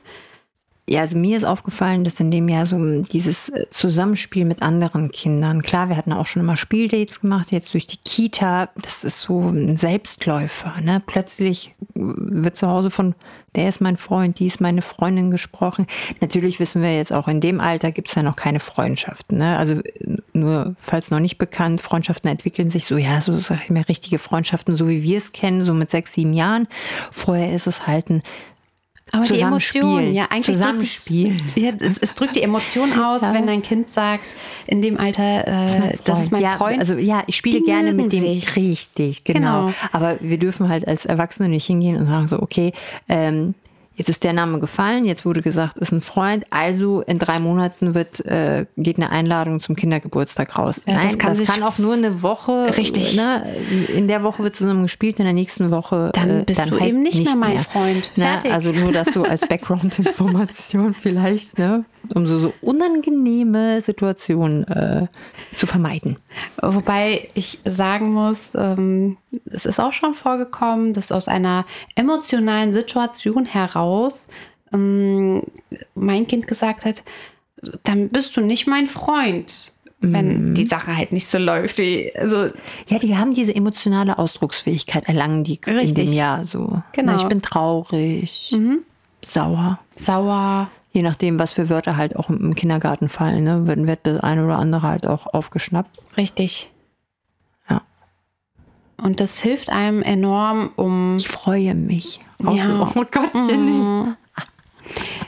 Ja, 0.87 1.01
also 1.01 1.17
mir 1.17 1.35
ist 1.35 1.45
aufgefallen, 1.45 2.03
dass 2.03 2.19
in 2.19 2.29
dem 2.29 2.47
Jahr 2.47 2.67
so 2.67 3.01
dieses 3.01 3.49
äh, 3.49 3.65
Zusammenspiel 3.71 4.45
mit 4.45 4.61
anderen 4.61 5.09
Kindern, 5.09 5.63
klar, 5.63 5.89
wir 5.89 5.97
hatten 5.97 6.13
auch 6.13 6.27
schon 6.27 6.43
immer 6.43 6.57
Spieldates 6.57 7.21
gemacht, 7.21 7.51
jetzt 7.51 7.73
durch 7.73 7.87
die 7.87 7.97
Kita, 7.97 8.69
das 8.79 9.03
ist 9.03 9.21
so 9.21 9.49
ein 9.49 9.77
Selbstläufer. 9.77 10.79
Ne? 10.81 11.01
Plötzlich 11.03 11.73
äh, 11.79 11.85
wird 11.95 12.55
zu 12.55 12.67
Hause 12.67 12.91
von, 12.91 13.15
der 13.55 13.67
ist 13.67 13.81
mein 13.81 13.97
Freund, 13.97 14.37
die 14.37 14.45
ist 14.45 14.61
meine 14.61 14.83
Freundin 14.83 15.31
gesprochen. 15.31 15.87
Natürlich 16.21 16.59
wissen 16.59 16.83
wir 16.83 16.95
jetzt 16.95 17.11
auch, 17.11 17.27
in 17.27 17.41
dem 17.41 17.59
Alter 17.59 17.91
gibt's 17.91 18.13
ja 18.13 18.21
noch 18.21 18.35
keine 18.35 18.59
Freundschaften. 18.59 19.39
Ne? 19.39 19.57
Also 19.57 19.79
äh, 19.79 20.17
nur, 20.33 20.75
falls 20.79 21.09
noch 21.09 21.19
nicht 21.19 21.39
bekannt, 21.39 21.81
Freundschaften 21.81 22.29
entwickeln 22.29 22.69
sich 22.69 22.85
so, 22.85 22.97
ja, 22.97 23.21
so 23.21 23.39
sag 23.39 23.63
ich 23.63 23.71
mal, 23.71 23.81
richtige 23.81 24.19
Freundschaften, 24.19 24.75
so 24.75 24.87
wie 24.87 25.01
wir 25.01 25.17
es 25.17 25.31
kennen, 25.31 25.65
so 25.65 25.73
mit 25.73 25.89
sechs, 25.89 26.13
sieben 26.13 26.33
Jahren. 26.33 26.67
Vorher 27.11 27.55
ist 27.55 27.65
es 27.65 27.87
halt 27.87 28.11
ein 28.11 28.21
Aber 29.11 29.23
die 29.23 29.39
Emotion, 29.39 29.59
Zusammenspielen. 29.83 30.13
ja, 30.13 30.23
eigentlich 30.29 30.45
drückt 30.45 30.57
Zusammenspielen. 30.57 31.41
ja, 31.55 31.71
es, 31.79 31.97
es 31.99 32.15
drückt 32.15 32.35
die 32.35 32.41
Emotion 32.41 32.91
aus, 32.99 33.21
Ja. 33.21 33.33
wenn 33.33 33.45
dein 33.47 33.61
Kind 33.61 33.89
sagt, 33.89 34.23
in 34.67 34.81
dem 34.81 34.99
Alter, 34.99 35.47
äh, 35.47 35.97
das 36.03 36.21
ist 36.21 36.31
mein 36.31 36.41
ja, 36.41 36.55
Freund. 36.55 36.79
Also 36.79 36.95
ja, 36.95 37.23
ich 37.27 37.35
spiele 37.37 37.59
Die 37.59 37.65
gerne 37.65 37.93
mit 37.93 38.11
dem. 38.11 38.23
sich. 38.23 38.55
Richtig, 38.55 39.23
genau. 39.23 39.67
Genau. 39.67 39.73
Aber 39.91 40.17
wir 40.21 40.39
dürfen 40.39 40.69
halt 40.69 40.87
als 40.87 41.05
Erwachsene 41.05 41.49
nicht 41.49 41.65
hingehen 41.67 41.97
und 41.97 42.07
sagen 42.07 42.27
so, 42.27 42.41
okay, 42.41 42.73
ähm, 43.07 43.53
jetzt 43.95 44.09
ist 44.09 44.23
der 44.23 44.33
Name 44.33 44.59
gefallen, 44.59 45.05
jetzt 45.05 45.25
wurde 45.25 45.41
gesagt, 45.41 45.77
ist 45.79 45.91
ein 45.91 46.01
Freund, 46.01 46.45
also 46.49 47.01
in 47.01 47.19
drei 47.19 47.39
Monaten 47.39 47.93
wird 47.95 48.25
äh, 48.25 48.65
geht 48.77 48.97
eine 48.97 49.09
Einladung 49.09 49.59
zum 49.59 49.75
Kindergeburtstag 49.75 50.57
raus. 50.57 50.81
Ja, 50.85 50.93
das 50.93 50.95
Nein, 50.95 51.05
das 51.07 51.17
kann 51.17 51.27
kann, 51.45 51.55
sich- 51.55 51.63
auch 51.63 51.77
nur 51.77 51.93
eine 51.93 52.21
Woche. 52.21 52.67
Richtig. 52.77 53.15
Ne, 53.15 53.43
in 53.93 54.07
der 54.07 54.23
Woche 54.23 54.43
wird 54.43 54.55
zusammen 54.55 54.83
gespielt, 54.83 55.19
in 55.19 55.25
der 55.25 55.33
nächsten 55.33 55.71
Woche 55.71 56.11
Dann 56.13 56.41
äh, 56.41 56.43
bist 56.45 56.59
dann 56.59 56.69
du 56.69 56.79
halt 56.79 56.89
eben 56.89 57.01
nicht 57.01 57.23
mehr 57.23 57.35
mein 57.35 57.59
Freund. 57.59 58.11
Ne, 58.15 58.43
also 58.51 58.71
nur 58.71 58.91
das 58.91 59.13
so 59.13 59.23
als 59.23 59.41
Background-Information 59.47 60.93
vielleicht, 60.93 61.57
ne, 61.57 61.85
um 62.13 62.27
so, 62.27 62.37
so 62.37 62.53
unangenehme 62.61 63.81
Situationen 63.81 64.63
äh, 64.67 65.07
zu 65.55 65.67
vermeiden. 65.67 66.17
Wobei 66.61 67.29
ich 67.33 67.59
sagen 67.65 68.13
muss, 68.13 68.51
ähm, 68.55 69.17
es 69.45 69.65
ist 69.65 69.79
auch 69.79 69.93
schon 69.93 70.13
vorgekommen, 70.13 70.93
dass 70.93 71.11
aus 71.11 71.27
einer 71.27 71.65
emotionalen 71.95 72.71
Situation 72.71 73.45
heraus 73.45 73.84
ähm, 74.73 75.43
mein 75.95 76.27
Kind 76.27 76.47
gesagt 76.47 76.85
hat, 76.85 77.03
dann 77.83 78.09
bist 78.09 78.35
du 78.37 78.41
nicht 78.41 78.67
mein 78.67 78.87
Freund. 78.87 79.73
wenn 80.01 80.53
die 80.53 80.65
Sache 80.65 80.95
halt 80.95 81.11
nicht 81.11 81.31
so 81.31 81.39
läuft 81.39 81.77
wie, 81.79 82.13
also 82.15 82.49
Ja, 82.87 82.99
die 82.99 83.17
haben 83.17 83.33
diese 83.33 83.55
emotionale 83.55 84.19
Ausdrucksfähigkeit, 84.19 85.07
erlangen 85.07 85.43
die 85.43 85.59
in 85.65 85.77
Richtig. 85.77 86.05
dem 86.07 86.13
Jahr 86.13 86.45
so. 86.45 86.81
Genau. 86.91 87.13
Na, 87.13 87.15
ich 87.15 87.23
bin 87.27 87.41
traurig, 87.41 88.53
sauer. 89.23 89.79
sauer. 89.97 90.69
Je 90.91 91.01
nachdem, 91.01 91.39
was 91.39 91.53
für 91.53 91.69
Wörter 91.69 91.97
halt 91.97 92.15
auch 92.15 92.29
im 92.29 92.53
Kindergarten 92.55 93.09
fallen, 93.09 93.43
ne, 93.43 93.65
wird, 93.67 93.85
wird 93.87 93.99
das 94.03 94.19
eine 94.21 94.45
oder 94.45 94.59
andere 94.59 94.87
halt 94.87 95.07
auch 95.07 95.27
aufgeschnappt. 95.33 95.89
Richtig. 96.17 96.71
Ja. 97.69 97.81
Und 99.01 99.19
das 99.19 99.39
hilft 99.39 99.71
einem 99.71 100.03
enorm, 100.03 100.69
um 100.75 101.17
Ich 101.17 101.27
freue 101.27 101.73
mich. 101.75 102.19
Auf, 102.43 102.55
Ja. 102.55 102.81
Oh 102.81 103.05
Gottchen. 103.11 104.17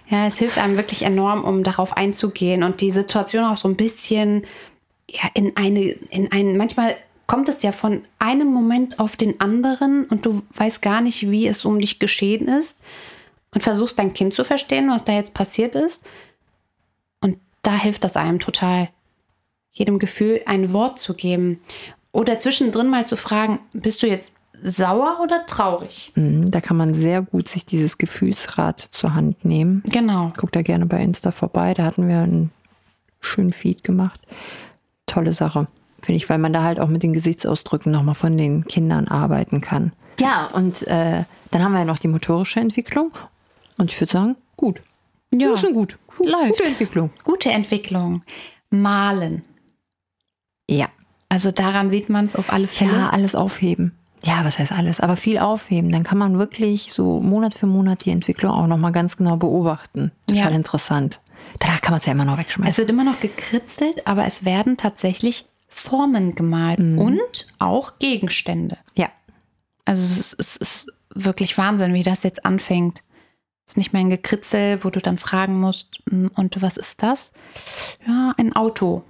Ja, 0.09 0.27
es 0.27 0.37
hilft 0.37 0.57
einem 0.57 0.77
wirklich 0.77 1.03
enorm, 1.03 1.43
um 1.43 1.63
darauf 1.63 1.97
einzugehen 1.97 2.63
und 2.63 2.79
die 2.81 2.91
Situation 2.91 3.43
auch 3.43 3.57
so 3.57 3.67
ein 3.67 3.75
bisschen 3.75 4.45
ja, 5.09 5.29
in 5.33 5.55
eine, 5.55 5.81
in 5.81 6.31
einen, 6.31 6.57
manchmal 6.57 6.95
kommt 7.27 7.49
es 7.49 7.61
ja 7.61 7.71
von 7.71 8.03
einem 8.19 8.47
Moment 8.47 8.99
auf 8.99 9.17
den 9.17 9.39
anderen 9.41 10.05
und 10.05 10.25
du 10.25 10.43
weißt 10.55 10.81
gar 10.81 11.01
nicht, 11.01 11.29
wie 11.29 11.47
es 11.47 11.65
um 11.65 11.79
dich 11.79 11.99
geschehen 11.99 12.47
ist 12.47 12.79
und 13.53 13.61
versuchst 13.61 13.99
dein 13.99 14.13
Kind 14.13 14.33
zu 14.33 14.43
verstehen, 14.43 14.89
was 14.89 15.03
da 15.03 15.13
jetzt 15.13 15.33
passiert 15.33 15.75
ist. 15.75 16.05
Und 17.19 17.37
da 17.61 17.75
hilft 17.75 18.03
das 18.03 18.15
einem 18.15 18.39
total, 18.39 18.89
jedem 19.71 19.99
Gefühl 19.99 20.41
ein 20.45 20.73
Wort 20.73 20.99
zu 20.99 21.13
geben. 21.13 21.61
Oder 22.11 22.39
zwischendrin 22.39 22.89
mal 22.89 23.05
zu 23.05 23.17
fragen, 23.17 23.59
bist 23.73 24.01
du 24.01 24.07
jetzt 24.07 24.31
sauer 24.63 25.19
oder 25.21 25.45
traurig? 25.45 26.11
Mhm, 26.15 26.51
Da 26.51 26.61
kann 26.61 26.77
man 26.77 26.93
sehr 26.93 27.21
gut 27.21 27.47
sich 27.47 27.65
dieses 27.65 27.97
Gefühlsrad 27.97 28.79
zur 28.79 29.13
Hand 29.13 29.45
nehmen. 29.45 29.83
Genau. 29.85 30.31
Guckt 30.37 30.55
da 30.55 30.61
gerne 30.61 30.85
bei 30.85 31.01
Insta 31.01 31.31
vorbei. 31.31 31.73
Da 31.73 31.83
hatten 31.83 32.07
wir 32.07 32.19
einen 32.19 32.51
schönen 33.19 33.53
Feed 33.53 33.83
gemacht. 33.83 34.19
Tolle 35.05 35.33
Sache, 35.33 35.67
finde 36.01 36.17
ich, 36.17 36.29
weil 36.29 36.37
man 36.37 36.53
da 36.53 36.63
halt 36.63 36.79
auch 36.79 36.87
mit 36.89 37.03
den 37.03 37.13
Gesichtsausdrücken 37.13 37.91
nochmal 37.91 38.15
von 38.15 38.37
den 38.37 38.65
Kindern 38.65 39.07
arbeiten 39.07 39.61
kann. 39.61 39.93
Ja, 40.19 40.47
und 40.47 40.85
äh, 40.87 41.23
dann 41.51 41.63
haben 41.63 41.71
wir 41.73 41.79
ja 41.79 41.85
noch 41.85 41.99
die 41.99 42.07
motorische 42.07 42.59
Entwicklung. 42.59 43.11
Und 43.77 43.91
ich 43.91 43.99
würde 44.01 44.11
sagen, 44.11 44.35
gut. 44.55 44.81
Ja. 45.33 45.51
Das 45.51 45.63
ist 45.63 45.73
gut. 45.73 45.97
gut 46.17 46.29
Läuft. 46.29 46.49
Gute 46.57 46.63
Entwicklung. 46.65 47.09
Gute 47.23 47.51
Entwicklung. 47.51 48.23
Malen. 48.69 49.43
Ja. 50.69 50.87
Also 51.29 51.51
daran 51.51 51.89
sieht 51.89 52.09
man 52.09 52.25
es 52.25 52.35
auf 52.35 52.51
alle 52.51 52.67
Fälle. 52.67 52.93
Ja, 52.93 53.09
alles 53.09 53.35
aufheben. 53.35 53.96
Ja, 54.23 54.43
was 54.43 54.57
heißt 54.59 54.71
alles? 54.71 54.99
Aber 54.99 55.15
viel 55.15 55.37
aufheben. 55.37 55.91
Dann 55.91 56.03
kann 56.03 56.17
man 56.17 56.37
wirklich 56.39 56.91
so 56.91 57.19
Monat 57.21 57.53
für 57.53 57.67
Monat 57.67 58.05
die 58.05 58.11
Entwicklung 58.11 58.51
auch 58.51 58.67
nochmal 58.67 58.91
ganz 58.91 59.15
genau 59.17 59.37
beobachten. 59.37 60.11
Total 60.27 60.51
Ja. 60.51 60.55
interessant. 60.55 61.19
Danach 61.59 61.81
kann 61.81 61.91
man 61.93 61.99
es 61.99 62.05
ja 62.05 62.11
immer 62.13 62.25
noch 62.25 62.37
wegschmeißen. 62.37 62.71
Es 62.71 62.77
wird 62.77 62.89
immer 62.89 63.03
noch 63.03 63.19
gekritzelt, 63.19 64.05
aber 64.07 64.25
es 64.25 64.43
werden 64.43 64.75
tatsächlich 64.77 65.45
Formen 65.69 66.35
gemalt 66.35 66.79
Mhm. 66.79 66.99
und 66.99 67.47
auch 67.59 67.99
Gegenstände. 67.99 68.77
ja. 68.95 69.09
Also 69.85 70.03
es 70.03 70.33
ist, 70.33 70.39
es 70.39 70.57
ist 70.57 70.93
wirklich 71.15 71.57
Wahnsinn, 71.57 71.93
wie 71.93 72.03
das 72.03 72.23
jetzt 72.23 72.45
anfängt. 72.45 73.03
Es 73.65 73.71
ist 73.73 73.77
nicht 73.77 73.93
mehr 73.93 74.01
ein 74.01 74.09
Gekritzel, 74.09 74.83
wo 74.83 74.89
du 74.89 74.99
dann 74.99 75.17
fragen 75.17 75.59
musst, 75.61 76.01
"Hm, 76.09 76.29
und 76.35 76.61
was 76.61 76.75
ist 76.75 77.01
das? 77.03 77.31
Ja, 78.05 78.33
ein 78.37 78.53
Auto. 78.53 79.03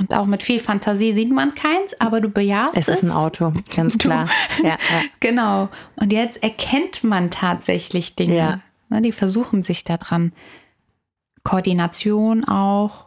Und 0.00 0.14
auch 0.14 0.24
mit 0.24 0.42
viel 0.42 0.60
Fantasie 0.60 1.12
sieht 1.12 1.30
man 1.30 1.54
keins, 1.54 2.00
aber 2.00 2.22
du 2.22 2.30
bejahst 2.30 2.74
es. 2.74 2.88
Es 2.88 2.96
ist 2.96 3.02
ein 3.04 3.10
Auto, 3.10 3.52
ganz 3.74 3.98
klar. 3.98 4.28
Ja, 4.62 4.70
ja. 4.70 5.02
Genau. 5.20 5.68
Und 5.96 6.10
jetzt 6.12 6.42
erkennt 6.42 7.04
man 7.04 7.30
tatsächlich 7.30 8.16
Dinge. 8.16 8.36
Ja. 8.36 8.60
Na, 8.88 9.00
die 9.00 9.12
versuchen 9.12 9.62
sich 9.62 9.84
da 9.84 9.98
dran. 9.98 10.32
Koordination 11.44 12.44
auch, 12.44 13.06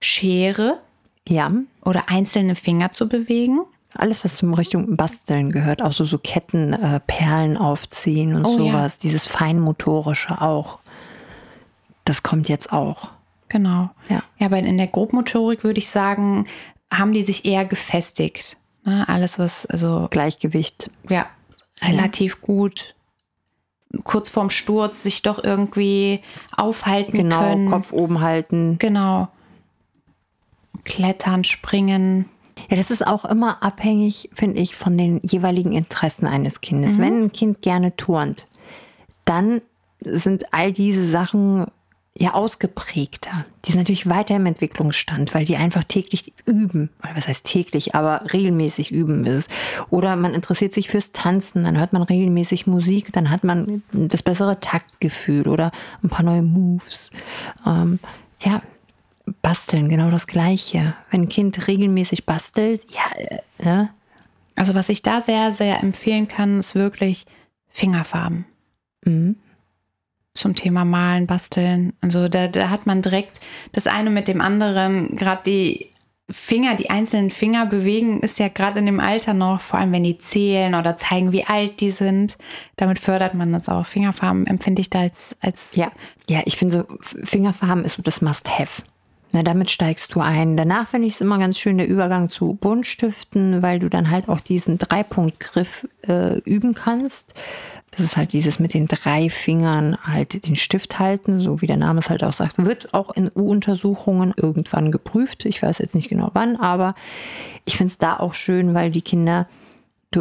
Schere 0.00 0.78
ja. 1.26 1.50
oder 1.84 2.04
einzelne 2.08 2.54
Finger 2.54 2.92
zu 2.92 3.08
bewegen. 3.08 3.60
Alles, 3.94 4.24
was 4.24 4.36
zum 4.36 4.54
Richtung 4.54 4.96
Basteln 4.96 5.50
gehört, 5.52 5.82
auch 5.82 5.92
so, 5.92 6.04
so 6.04 6.18
Ketten, 6.18 6.74
äh, 6.74 7.00
Perlen 7.00 7.56
aufziehen 7.56 8.34
und 8.34 8.44
Oh, 8.44 8.58
sowas. 8.58 8.98
Dieses 8.98 9.26
Feinmotorische 9.26 10.40
auch. 10.40 10.78
Das 12.04 12.22
kommt 12.22 12.48
jetzt 12.48 12.72
auch. 12.72 13.10
Genau. 13.50 13.90
Ja. 14.08 14.22
Ja, 14.38 14.46
aber 14.46 14.58
in 14.58 14.78
der 14.78 14.86
Grobmotorik 14.86 15.62
würde 15.62 15.80
ich 15.80 15.90
sagen, 15.90 16.46
haben 16.90 17.12
die 17.12 17.22
sich 17.22 17.44
eher 17.44 17.66
gefestigt. 17.66 18.56
Ne? 18.84 19.06
Alles, 19.06 19.38
was, 19.38 19.66
also, 19.66 20.08
Gleichgewicht. 20.10 20.90
ja, 21.10 21.26
relativ 21.82 22.40
gut 22.40 22.94
kurz 24.04 24.30
vorm 24.30 24.50
Sturz 24.50 25.02
sich 25.02 25.22
doch 25.22 25.42
irgendwie 25.42 26.20
aufhalten 26.56 27.16
Genau, 27.16 27.40
können. 27.40 27.70
Kopf 27.70 27.92
oben 27.92 28.20
halten. 28.20 28.76
Genau. 28.78 29.28
Klettern, 30.84 31.44
springen. 31.44 32.26
Ja, 32.68 32.76
das 32.76 32.90
ist 32.90 33.06
auch 33.06 33.24
immer 33.24 33.62
abhängig, 33.62 34.30
finde 34.32 34.60
ich, 34.60 34.76
von 34.76 34.96
den 34.96 35.20
jeweiligen 35.22 35.72
Interessen 35.72 36.26
eines 36.26 36.60
Kindes. 36.60 36.98
Wenn 36.98 37.24
ein 37.24 37.32
Kind 37.32 37.62
gerne 37.62 37.96
turnt, 37.96 38.46
dann 39.24 39.60
sind 40.00 40.52
all 40.52 40.72
diese 40.72 41.06
Sachen 41.06 41.66
ja 42.16 42.34
ausgeprägter. 42.34 43.44
Die 43.64 43.72
sind 43.72 43.80
natürlich 43.80 44.08
weiter 44.08 44.36
im 44.36 44.46
Entwicklungsstand, 44.46 45.34
weil 45.34 45.44
die 45.44 45.56
einfach 45.56 45.84
täglich 45.84 46.32
üben. 46.44 46.90
Oder 47.02 47.16
was 47.16 47.28
heißt 47.28 47.44
täglich, 47.44 47.94
aber 47.94 48.32
regelmäßig 48.32 48.90
üben 48.90 49.24
ist. 49.24 49.50
Oder 49.90 50.16
man 50.16 50.34
interessiert 50.34 50.74
sich 50.74 50.88
fürs 50.88 51.12
Tanzen, 51.12 51.64
dann 51.64 51.78
hört 51.78 51.92
man 51.92 52.02
regelmäßig 52.02 52.66
Musik, 52.66 53.12
dann 53.12 53.30
hat 53.30 53.44
man 53.44 53.82
das 53.92 54.22
bessere 54.22 54.60
Taktgefühl 54.60 55.48
oder 55.48 55.70
ein 56.02 56.08
paar 56.08 56.24
neue 56.24 56.42
Moves. 56.42 57.10
Ähm, 57.66 58.00
ja, 58.40 58.62
basteln, 59.42 59.88
genau 59.88 60.10
das 60.10 60.26
Gleiche. 60.26 60.94
Wenn 61.10 61.22
ein 61.22 61.28
Kind 61.28 61.68
regelmäßig 61.68 62.26
bastelt, 62.26 62.86
ja, 62.90 63.18
äh, 63.18 63.64
ne? 63.64 63.90
Also 64.56 64.74
was 64.74 64.88
ich 64.88 65.02
da 65.02 65.20
sehr, 65.22 65.52
sehr 65.52 65.82
empfehlen 65.82 66.28
kann, 66.28 66.60
ist 66.60 66.74
wirklich 66.74 67.24
Fingerfarben. 67.68 68.44
Mhm. 69.04 69.36
Zum 70.40 70.54
Thema 70.54 70.86
Malen, 70.86 71.26
Basteln. 71.26 71.92
Also 72.00 72.28
da, 72.28 72.48
da 72.48 72.70
hat 72.70 72.86
man 72.86 73.02
direkt 73.02 73.40
das 73.72 73.86
eine 73.86 74.08
mit 74.08 74.26
dem 74.26 74.40
anderen, 74.40 75.14
gerade 75.16 75.42
die 75.44 75.90
Finger, 76.30 76.76
die 76.76 76.88
einzelnen 76.88 77.30
Finger 77.30 77.66
bewegen, 77.66 78.20
ist 78.20 78.38
ja 78.38 78.48
gerade 78.48 78.78
in 78.78 78.86
dem 78.86 79.00
Alter 79.00 79.34
noch, 79.34 79.60
vor 79.60 79.78
allem 79.78 79.92
wenn 79.92 80.04
die 80.04 80.16
zählen 80.16 80.74
oder 80.74 80.96
zeigen, 80.96 81.32
wie 81.32 81.44
alt 81.44 81.80
die 81.80 81.90
sind. 81.90 82.38
Damit 82.76 82.98
fördert 82.98 83.34
man 83.34 83.52
das 83.52 83.68
auch. 83.68 83.84
Fingerfarben 83.84 84.46
empfinde 84.46 84.80
ich 84.80 84.88
da 84.88 85.00
als, 85.00 85.36
als 85.40 85.68
Ja, 85.74 85.92
ja, 86.26 86.40
ich 86.46 86.56
finde 86.56 86.86
so 86.88 86.98
Fingerfarben 87.24 87.84
ist 87.84 87.98
das 88.02 88.22
Must-Have. 88.22 88.82
Na, 89.32 89.42
damit 89.44 89.70
steigst 89.70 90.14
du 90.14 90.20
ein. 90.20 90.56
Danach 90.56 90.88
finde 90.88 91.06
ich 91.06 91.14
es 91.14 91.20
immer 91.20 91.38
ganz 91.38 91.58
schön 91.58 91.78
der 91.78 91.86
Übergang 91.86 92.28
zu 92.28 92.54
Buntstiften, 92.54 93.62
weil 93.62 93.78
du 93.78 93.88
dann 93.88 94.10
halt 94.10 94.28
auch 94.28 94.40
diesen 94.40 94.78
Dreipunktgriff 94.78 95.86
äh, 96.08 96.38
üben 96.40 96.74
kannst. 96.74 97.32
Das 97.92 98.04
ist 98.04 98.16
halt 98.16 98.32
dieses 98.32 98.58
mit 98.58 98.74
den 98.74 98.86
drei 98.86 99.30
Fingern 99.30 99.96
halt 100.02 100.46
den 100.46 100.56
Stift 100.56 100.98
halten, 100.98 101.40
so 101.40 101.60
wie 101.60 101.66
der 101.66 101.76
Name 101.76 102.00
es 102.00 102.10
halt 102.10 102.24
auch 102.24 102.32
sagt. 102.32 102.64
Wird 102.64 102.94
auch 102.94 103.10
in 103.10 103.30
U-Untersuchungen 103.34 104.32
irgendwann 104.36 104.92
geprüft. 104.92 105.44
Ich 105.44 105.62
weiß 105.62 105.78
jetzt 105.78 105.94
nicht 105.94 106.08
genau 106.08 106.30
wann, 106.32 106.56
aber 106.56 106.94
ich 107.64 107.76
finde 107.76 107.90
es 107.92 107.98
da 107.98 108.18
auch 108.18 108.34
schön, 108.34 108.74
weil 108.74 108.90
die 108.90 109.02
Kinder, 109.02 109.46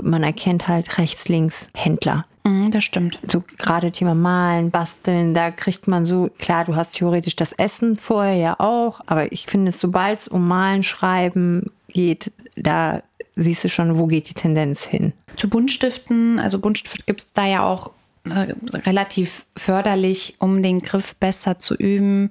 man 0.03 0.23
erkennt 0.23 0.67
halt 0.67 0.97
rechts, 0.97 1.29
links 1.29 1.69
Händler 1.73 2.25
Mhm, 2.49 2.71
das 2.71 2.83
stimmt. 2.83 3.19
so 3.29 3.43
gerade 3.57 3.91
Thema 3.91 4.15
Malen, 4.15 4.71
Basteln, 4.71 5.33
da 5.33 5.51
kriegt 5.51 5.87
man 5.87 6.05
so, 6.05 6.29
klar, 6.39 6.65
du 6.65 6.75
hast 6.75 6.95
theoretisch 6.95 7.35
das 7.35 7.53
Essen 7.53 7.97
vorher 7.97 8.35
ja 8.35 8.59
auch, 8.59 9.01
aber 9.05 9.31
ich 9.31 9.45
finde, 9.45 9.71
sobald 9.71 10.19
es 10.19 10.27
um 10.27 10.47
Malen, 10.47 10.83
Schreiben 10.83 11.71
geht, 11.89 12.31
da 12.55 13.03
siehst 13.35 13.63
du 13.63 13.69
schon, 13.69 13.97
wo 13.97 14.07
geht 14.07 14.29
die 14.29 14.33
Tendenz 14.33 14.85
hin. 14.85 15.13
Zu 15.35 15.49
Buntstiften, 15.49 16.39
also 16.39 16.59
Buntstift 16.59 17.05
gibt 17.05 17.21
es 17.21 17.33
da 17.33 17.45
ja 17.45 17.63
auch 17.63 17.91
äh, 18.25 18.53
relativ 18.79 19.45
förderlich, 19.55 20.35
um 20.39 20.63
den 20.63 20.81
Griff 20.81 21.15
besser 21.15 21.59
zu 21.59 21.75
üben. 21.75 22.29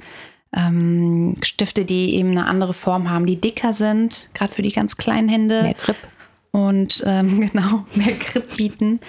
Ähm, 0.57 1.37
Stifte, 1.43 1.85
die 1.85 2.15
eben 2.15 2.31
eine 2.31 2.47
andere 2.47 2.73
Form 2.75 3.11
haben, 3.11 3.27
die 3.27 3.41
dicker 3.41 3.75
sind, 3.75 4.31
gerade 4.33 4.53
für 4.53 4.63
die 4.63 4.73
ganz 4.73 4.97
kleinen 4.97 5.29
Hände. 5.29 5.63
Mehr 5.63 5.75
Grip. 5.75 5.97
Und 6.51 7.03
ähm, 7.07 7.41
genau 7.53 7.85
mehr 7.95 8.15
Grip 8.15 8.57
bieten. 8.57 9.01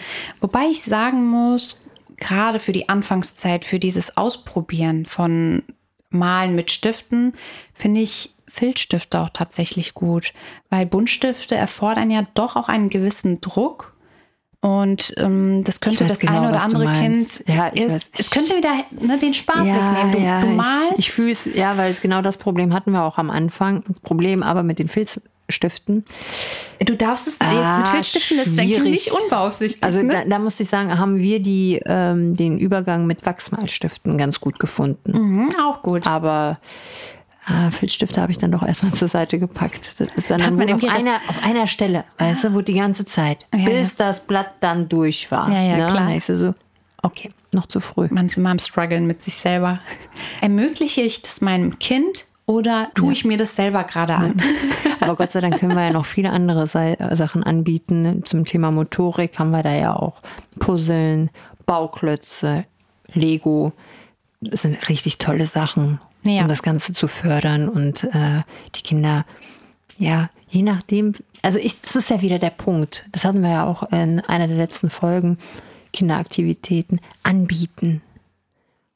Wobei 0.41 0.65
ich 0.71 0.84
sagen 0.84 1.25
muss, 1.28 1.86
gerade 2.17 2.60
für 2.60 2.71
die 2.71 2.89
Anfangszeit, 2.89 3.65
für 3.65 3.80
dieses 3.80 4.17
Ausprobieren 4.17 5.06
von 5.06 5.63
Malen 6.10 6.56
mit 6.56 6.71
Stiften, 6.71 7.34
finde 7.73 8.02
ich 8.02 8.34
Filzstifte 8.47 9.19
auch 9.19 9.30
tatsächlich 9.30 9.93
gut, 9.93 10.34
weil 10.69 10.86
Buntstifte 10.86 11.56
erfordern 11.56 12.10
ja 12.10 12.25
doch 12.34 12.56
auch 12.56 12.67
einen 12.67 12.89
gewissen 12.89 13.41
Druck. 13.41 13.93
Und 14.62 15.13
ähm, 15.17 15.63
das 15.63 15.80
könnte 15.80 16.06
das 16.06 16.19
genau, 16.19 16.39
eine 16.39 16.49
oder 16.49 16.62
andere. 16.62 16.91
Kind, 16.91 17.45
Ja, 17.47 17.71
ich 17.73 17.82
es, 17.82 18.10
es 18.17 18.30
könnte 18.30 18.58
wieder 18.58 18.73
ne, 18.91 19.17
den 19.17 19.34
Spaß 19.34 19.65
wegnehmen. 19.65 20.12
Du, 20.12 20.17
ja, 20.19 20.41
du 20.41 20.47
malst, 20.47 20.91
ich, 20.93 20.99
ich 20.99 21.12
fühle 21.12 21.32
es, 21.32 21.45
ja, 21.45 21.78
weil 21.78 21.93
es 21.93 22.02
genau 22.02 22.21
das 22.21 22.36
Problem 22.36 22.73
hatten 22.73 22.91
wir 22.91 23.04
auch 23.04 23.17
am 23.17 23.30
Anfang. 23.30 23.84
Problem 24.02 24.43
aber 24.43 24.63
mit 24.63 24.80
den 24.80 24.89
Filzstiften. 25.49 26.03
du 26.79 26.95
darfst 26.95 27.27
es 27.27 27.38
Ah, 27.39 27.51
jetzt 27.51 27.77
mit 27.77 27.88
Filzstiften, 27.89 28.38
das 28.38 28.47
ist 28.47 28.53
schwierig. 28.59 28.83
nicht 28.91 29.12
unbeaufsichtigt. 29.12 29.83
Also 29.83 30.01
ne? 30.03 30.13
da, 30.13 30.25
da 30.25 30.39
musste 30.39 30.63
ich 30.63 30.69
sagen, 30.69 30.97
haben 30.97 31.17
wir 31.17 31.41
die, 31.41 31.81
ähm, 31.85 32.35
den 32.35 32.57
Übergang 32.59 33.07
mit 33.07 33.25
Wachsmalstiften 33.25 34.17
ganz 34.17 34.39
gut 34.39 34.59
gefunden. 34.59 35.12
mhm, 35.12 35.55
auch 35.59 35.81
gut. 35.81 36.05
Aber 36.05 36.59
Ah, 37.51 37.71
Filzstifte 37.71 38.21
habe 38.21 38.31
ich 38.31 38.38
dann 38.38 38.51
doch 38.51 38.62
erstmal 38.62 38.93
zur 38.93 39.07
Seite 39.07 39.39
gepackt. 39.39 39.89
Das 39.97 40.07
ist 40.15 40.29
dann, 40.29 40.38
dann 40.39 40.55
man 40.55 40.71
auf, 40.71 40.83
einer, 40.88 41.15
auf 41.27 41.43
einer 41.43 41.65
Stelle, 41.65 42.03
weißt 42.19 42.43
du, 42.43 42.53
wo 42.53 42.62
die 42.62 42.75
ganze 42.75 43.05
Zeit, 43.05 43.39
Ja, 43.55 43.65
bis 43.65 43.95
das 43.95 44.19
Blatt 44.19 44.51
dann 44.59 44.88
durch 44.88 45.31
war. 45.31 45.49
Ja, 45.51 45.63
ja, 45.63 45.77
ne? 45.77 45.91
klar. 45.91 46.07
Denkst 46.09 46.27
du 46.27 46.35
so, 46.35 46.53
okay, 47.01 47.31
noch 47.51 47.65
zu 47.65 47.79
früh. 47.79 48.07
Man 48.12 48.27
ist 48.27 48.38
immer 48.38 48.51
am 48.51 48.59
struggeln 48.59 49.07
mit 49.07 49.23
sich 49.23 49.33
selber. 49.33 49.79
Ermögliche 50.41 51.01
ich 51.01 51.23
das 51.23 51.41
meinem 51.41 51.79
Kind 51.79 52.27
oder 52.49 52.89
tue 52.95 53.13
ich 53.13 53.25
mir 53.25 53.38
das 53.38 53.55
selber 53.55 53.83
gerade 53.83 54.15
an? 54.15 54.41
Aber 55.01 55.15
Gott 55.15 55.29
sei 55.29 55.39
Dank 55.39 55.59
können 55.59 55.75
wir 55.75 55.83
ja 55.83 55.93
noch 55.93 56.07
viele 56.07 56.31
andere 56.31 56.65
Sachen 56.65 57.43
anbieten. 57.43 58.23
Zum 58.25 58.43
Thema 58.45 58.71
Motorik 58.71 59.38
haben 59.38 59.51
wir 59.51 59.62
da 59.62 59.71
ja 59.75 59.95
auch 59.95 60.21
Puzzeln, 60.57 61.29
Bauklötze, 61.67 62.65
Lego. 63.13 63.71
Das 64.41 64.63
sind 64.63 64.89
richtig 64.89 65.19
tolle 65.19 65.45
Sachen, 65.45 65.99
Ja. 66.23 66.41
um 66.41 66.47
das 66.47 66.63
Ganze 66.63 66.91
zu 66.91 67.07
fördern 67.07 67.69
und 67.69 68.05
äh, 68.05 68.41
die 68.75 68.81
Kinder, 68.81 69.25
ja, 69.99 70.31
je 70.49 70.63
nachdem, 70.63 71.13
also 71.43 71.59
ich, 71.59 71.79
das 71.81 71.95
ist 71.97 72.09
ja 72.09 72.21
wieder 72.23 72.39
der 72.39 72.49
Punkt. 72.49 73.05
Das 73.12 73.25
hatten 73.25 73.41
wir 73.43 73.51
ja 73.51 73.65
auch 73.67 73.83
in 73.91 74.21
einer 74.21 74.47
der 74.47 74.57
letzten 74.57 74.89
Folgen. 74.89 75.38
Kinderaktivitäten 75.93 76.99
anbieten. 77.21 78.01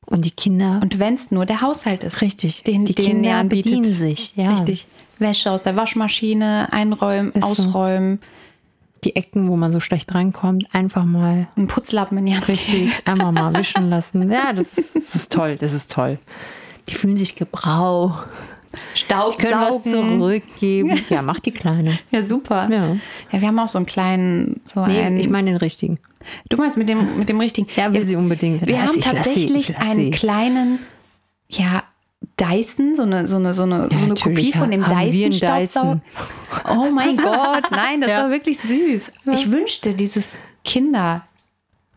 Und 0.06 0.26
die 0.26 0.32
Kinder 0.32 0.80
Und 0.82 1.00
wenn 1.00 1.14
es 1.16 1.32
nur 1.32 1.46
der 1.46 1.62
Haushalt 1.62 2.04
ist. 2.04 2.22
Richtig. 2.22 2.64
Den, 2.64 2.86
Die 2.86 2.94
den 2.96 3.06
Kinder 3.06 3.30
er 3.32 3.38
anbietet. 3.38 3.66
bedienen 3.72 3.94
sich, 3.94 4.34
ja. 4.36 4.50
Richtig. 4.52 4.86
Wäsche 5.20 5.52
aus 5.52 5.64
der 5.64 5.76
Waschmaschine 5.76 6.68
einräumen, 6.72 7.32
Ist 7.32 7.42
so. 7.44 7.48
ausräumen, 7.48 8.20
die 9.04 9.16
Ecken, 9.16 9.48
wo 9.50 9.56
man 9.58 9.72
so 9.72 9.80
schlecht 9.80 10.14
reinkommt, 10.16 10.74
einfach 10.74 11.04
mal 11.06 11.48
einen 11.56 11.68
Putzlappen 11.68 12.18
in 12.18 12.26
die 12.26 12.36
Hand. 12.36 12.48
richtig 12.48 12.92
einfach 13.06 13.32
mal 13.32 13.54
wischen 13.56 13.90
lassen. 13.90 14.30
Ja, 14.32 14.54
das 14.54 14.74
ist, 14.78 14.96
das 14.96 15.16
ist 15.16 15.32
toll, 15.32 15.58
das 15.58 15.74
ist 15.74 15.92
toll. 15.92 16.20
Die 16.90 16.96
fühlen 16.96 17.16
sich 17.18 17.36
gebraucht, 17.36 18.28
können 19.38 19.60
was 19.62 19.84
zurückgeben. 19.84 21.00
Ja, 21.10 21.22
mach 21.22 21.40
die 21.40 21.52
Kleine. 21.52 22.00
Ja, 22.12 22.26
super. 22.26 22.68
Ja. 22.72 22.96
Ja, 23.32 23.42
wir 23.42 23.48
haben 23.48 23.60
auch 23.60 23.70
so 23.70 23.78
einen 23.78 23.86
kleinen, 23.86 24.62
so 24.66 24.86
Nee, 24.86 25.00
einen. 25.02 25.20
ich 25.20 25.30
meine 25.30 25.52
den 25.52 25.58
richtigen. 25.58 26.00
Du 26.50 26.58
meinst 26.58 26.78
mit 26.78 26.90
dem, 26.90 27.18
mit 27.18 27.30
dem 27.30 27.40
richtigen. 27.40 27.68
Ja, 27.76 27.94
will 27.94 28.06
sie 28.06 28.16
unbedingt. 28.16 28.66
Wir 28.68 28.78
Lass 28.78 28.90
haben 28.90 29.00
ich, 29.00 29.06
tatsächlich 29.06 29.70
ich 29.70 29.78
einen 29.78 30.12
kleinen, 30.12 30.80
ja, 31.50 31.84
Dyson, 32.40 32.96
so 32.96 33.04
eine, 33.04 33.28
so 33.28 33.36
eine, 33.36 33.54
so 33.54 33.64
eine, 33.64 33.90
so 33.90 34.06
eine 34.06 34.16
Kopie 34.16 34.54
von 34.54 34.72
dem 34.72 34.84
Dyson-Staubsauger. 34.84 36.02
Oh 36.70 36.90
mein 36.92 37.18
Gott, 37.18 37.70
nein, 37.72 38.02
das 38.02 38.10
Ja. 38.14 38.24
war 38.24 38.32
wirklich 38.32 38.60
süß. 38.60 39.12
Ich 39.34 39.52
wünschte, 39.52 39.94
dieses 39.94 40.36
Kinder, 40.64 41.26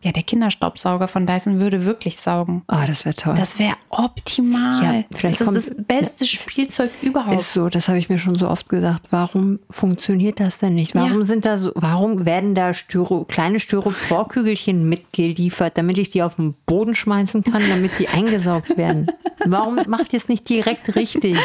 ja, 0.07 0.11
der 0.13 0.23
Kinderstaubsauger 0.23 1.07
von 1.07 1.25
Dyson 1.25 1.59
würde 1.59 1.85
wirklich 1.85 2.17
saugen. 2.17 2.63
Ah, 2.67 2.85
das 2.85 3.05
wäre 3.05 3.15
toll. 3.15 3.33
Das 3.35 3.59
wäre 3.59 3.75
optimal. 3.89 4.81
Ja, 4.83 5.03
vielleicht 5.11 5.39
das 5.41 5.45
kommt- 5.45 5.57
ist 5.57 5.69
das 5.69 5.85
beste 5.85 6.25
Spielzeug 6.25 6.89
überhaupt. 7.01 7.39
ist 7.39 7.53
so, 7.53 7.69
das 7.69 7.87
habe 7.87 7.97
ich 7.99 8.09
mir 8.09 8.17
schon 8.17 8.35
so 8.35 8.49
oft 8.49 8.69
gesagt. 8.69 9.07
Warum 9.11 9.59
funktioniert 9.69 10.39
das 10.39 10.59
denn 10.59 10.75
nicht? 10.75 10.95
Warum 10.95 11.19
Ja. 11.19 11.25
sind 11.25 11.45
da 11.45 11.57
so, 11.57 11.71
warum 11.75 12.25
werden 12.25 12.55
da 12.55 12.73
Styro, 12.73 13.25
kleine 13.25 13.59
Styroporkügelchen 13.59 14.87
mitgeliefert, 14.87 15.77
damit 15.77 15.97
ich 15.97 16.09
die 16.11 16.23
auf 16.23 16.35
den 16.37 16.55
Boden 16.65 16.95
schmeißen 16.95 17.43
kann, 17.43 17.61
damit 17.69 17.91
die 17.99 18.07
eingesaugt 18.09 18.77
werden? 18.77 19.07
Warum 19.45 19.79
macht 19.87 20.13
ihr 20.13 20.17
es 20.17 20.27
nicht 20.29 20.49
direkt 20.49 20.95
richtig? 20.95 21.37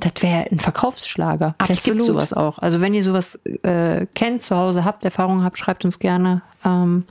Das 0.00 0.22
wäre 0.22 0.50
ein 0.50 0.58
Verkaufsschlager. 0.60 1.54
Vielleicht 1.58 1.84
gibt 1.84 1.98
Absolut. 1.98 2.06
sowas 2.06 2.32
auch. 2.32 2.58
Also 2.58 2.80
wenn 2.80 2.92
ihr 2.92 3.02
sowas 3.02 3.36
äh, 3.62 4.06
kennt, 4.14 4.42
zu 4.42 4.56
Hause 4.56 4.84
habt, 4.84 5.04
Erfahrungen 5.04 5.42
habt, 5.42 5.58
schreibt 5.58 5.84
uns 5.84 5.98
gerne. 5.98 6.42
Ähm, 6.64 7.04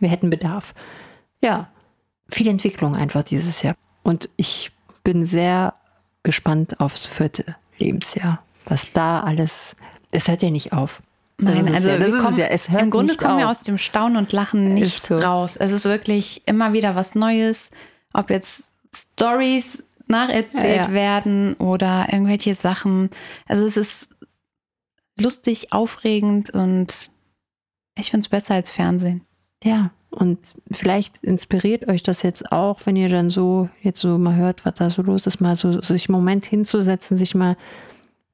wir 0.00 0.08
hätten 0.08 0.30
Bedarf. 0.30 0.74
Ja, 1.40 1.68
viel 2.30 2.48
Entwicklung 2.48 2.96
einfach 2.96 3.22
dieses 3.22 3.62
Jahr. 3.62 3.76
Und 4.02 4.28
ich 4.36 4.72
bin 5.04 5.24
sehr 5.24 5.74
gespannt 6.22 6.80
aufs 6.80 7.06
vierte 7.06 7.56
Lebensjahr. 7.78 8.42
Was 8.64 8.92
da 8.92 9.20
alles, 9.20 9.76
es 10.10 10.28
hört 10.28 10.42
ja 10.42 10.50
nicht 10.50 10.72
auf. 10.72 11.02
Nein, 11.38 11.74
also 11.74 11.88
ja, 11.88 11.98
wir 11.98 12.18
kommen, 12.18 12.38
ja. 12.38 12.46
Es 12.46 12.68
hört 12.68 12.82
im 12.82 12.90
Grunde 12.90 13.16
kommen 13.16 13.38
wir 13.38 13.46
auf. 13.46 13.58
aus 13.58 13.60
dem 13.64 13.78
Staunen 13.78 14.16
und 14.16 14.32
Lachen 14.32 14.74
nicht 14.74 15.06
so. 15.06 15.18
raus. 15.18 15.56
Es 15.56 15.72
ist 15.72 15.84
wirklich 15.84 16.42
immer 16.46 16.72
wieder 16.72 16.94
was 16.94 17.14
Neues, 17.14 17.70
ob 18.12 18.30
jetzt 18.30 18.64
Stories 18.94 19.82
nacherzählt 20.06 20.76
Ja, 20.76 20.82
ja. 20.88 20.92
werden 20.92 21.54
oder 21.54 22.08
irgendwelche 22.10 22.54
Sachen. 22.54 23.10
Also 23.46 23.66
es 23.66 23.76
ist 23.76 24.08
lustig, 25.18 25.72
aufregend 25.72 26.50
und 26.50 27.10
ich 27.98 28.10
finde 28.10 28.24
es 28.24 28.28
besser 28.28 28.54
als 28.54 28.70
Fernsehen. 28.70 29.22
Ja, 29.62 29.90
und 30.10 30.38
vielleicht 30.70 31.18
inspiriert 31.24 31.88
euch 31.88 32.02
das 32.02 32.22
jetzt 32.22 32.52
auch, 32.52 32.80
wenn 32.84 32.96
ihr 32.96 33.08
dann 33.08 33.30
so 33.30 33.68
jetzt 33.80 34.00
so 34.00 34.18
mal 34.18 34.36
hört, 34.36 34.64
was 34.64 34.74
da 34.74 34.90
so 34.90 35.02
los 35.02 35.26
ist, 35.26 35.40
mal 35.40 35.56
so 35.56 35.80
sich 35.80 36.08
einen 36.08 36.16
Moment 36.16 36.44
hinzusetzen, 36.46 37.16
sich 37.16 37.34
mal 37.34 37.56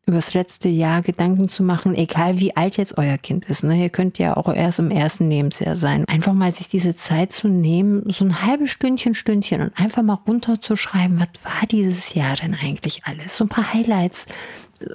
über 0.09 0.17
das 0.17 0.35
letzte 0.35 0.69
Jahr 0.69 1.03
Gedanken 1.03 1.49
zu 1.49 1.63
machen, 1.63 1.95
egal 1.95 2.41
wie 2.41 2.57
alt 2.57 2.77
jetzt 2.79 2.97
euer 2.99 3.19
Kind 3.19 3.45
ist. 3.45 3.63
Ne? 3.63 3.77
Ihr 3.77 3.91
könnt 3.91 4.19
ja 4.19 4.37
auch 4.37 4.53
erst 4.53 4.79
im 4.79 4.91
ersten 4.91 5.31
Lebensjahr 5.31 5.77
sein. 5.77 6.05
Einfach 6.09 6.33
mal 6.33 6.53
sich 6.53 6.69
diese 6.69 6.97
Zeit 6.97 7.33
zu 7.33 7.49
nehmen, 7.49 8.03
so 8.11 8.25
ein 8.25 8.43
halbes 8.43 8.71
Stündchen, 8.71 9.15
Stündchen 9.15 9.61
und 9.61 9.79
einfach 9.79 10.03
mal 10.03 10.19
runterzuschreiben, 10.27 11.21
was 11.21 11.29
war 11.45 11.67
dieses 11.71 12.15
Jahr 12.15 12.37
denn 12.37 12.55
eigentlich 12.55 13.03
alles? 13.05 13.37
So 13.37 13.45
ein 13.45 13.49
paar 13.49 13.73
Highlights. 13.73 14.25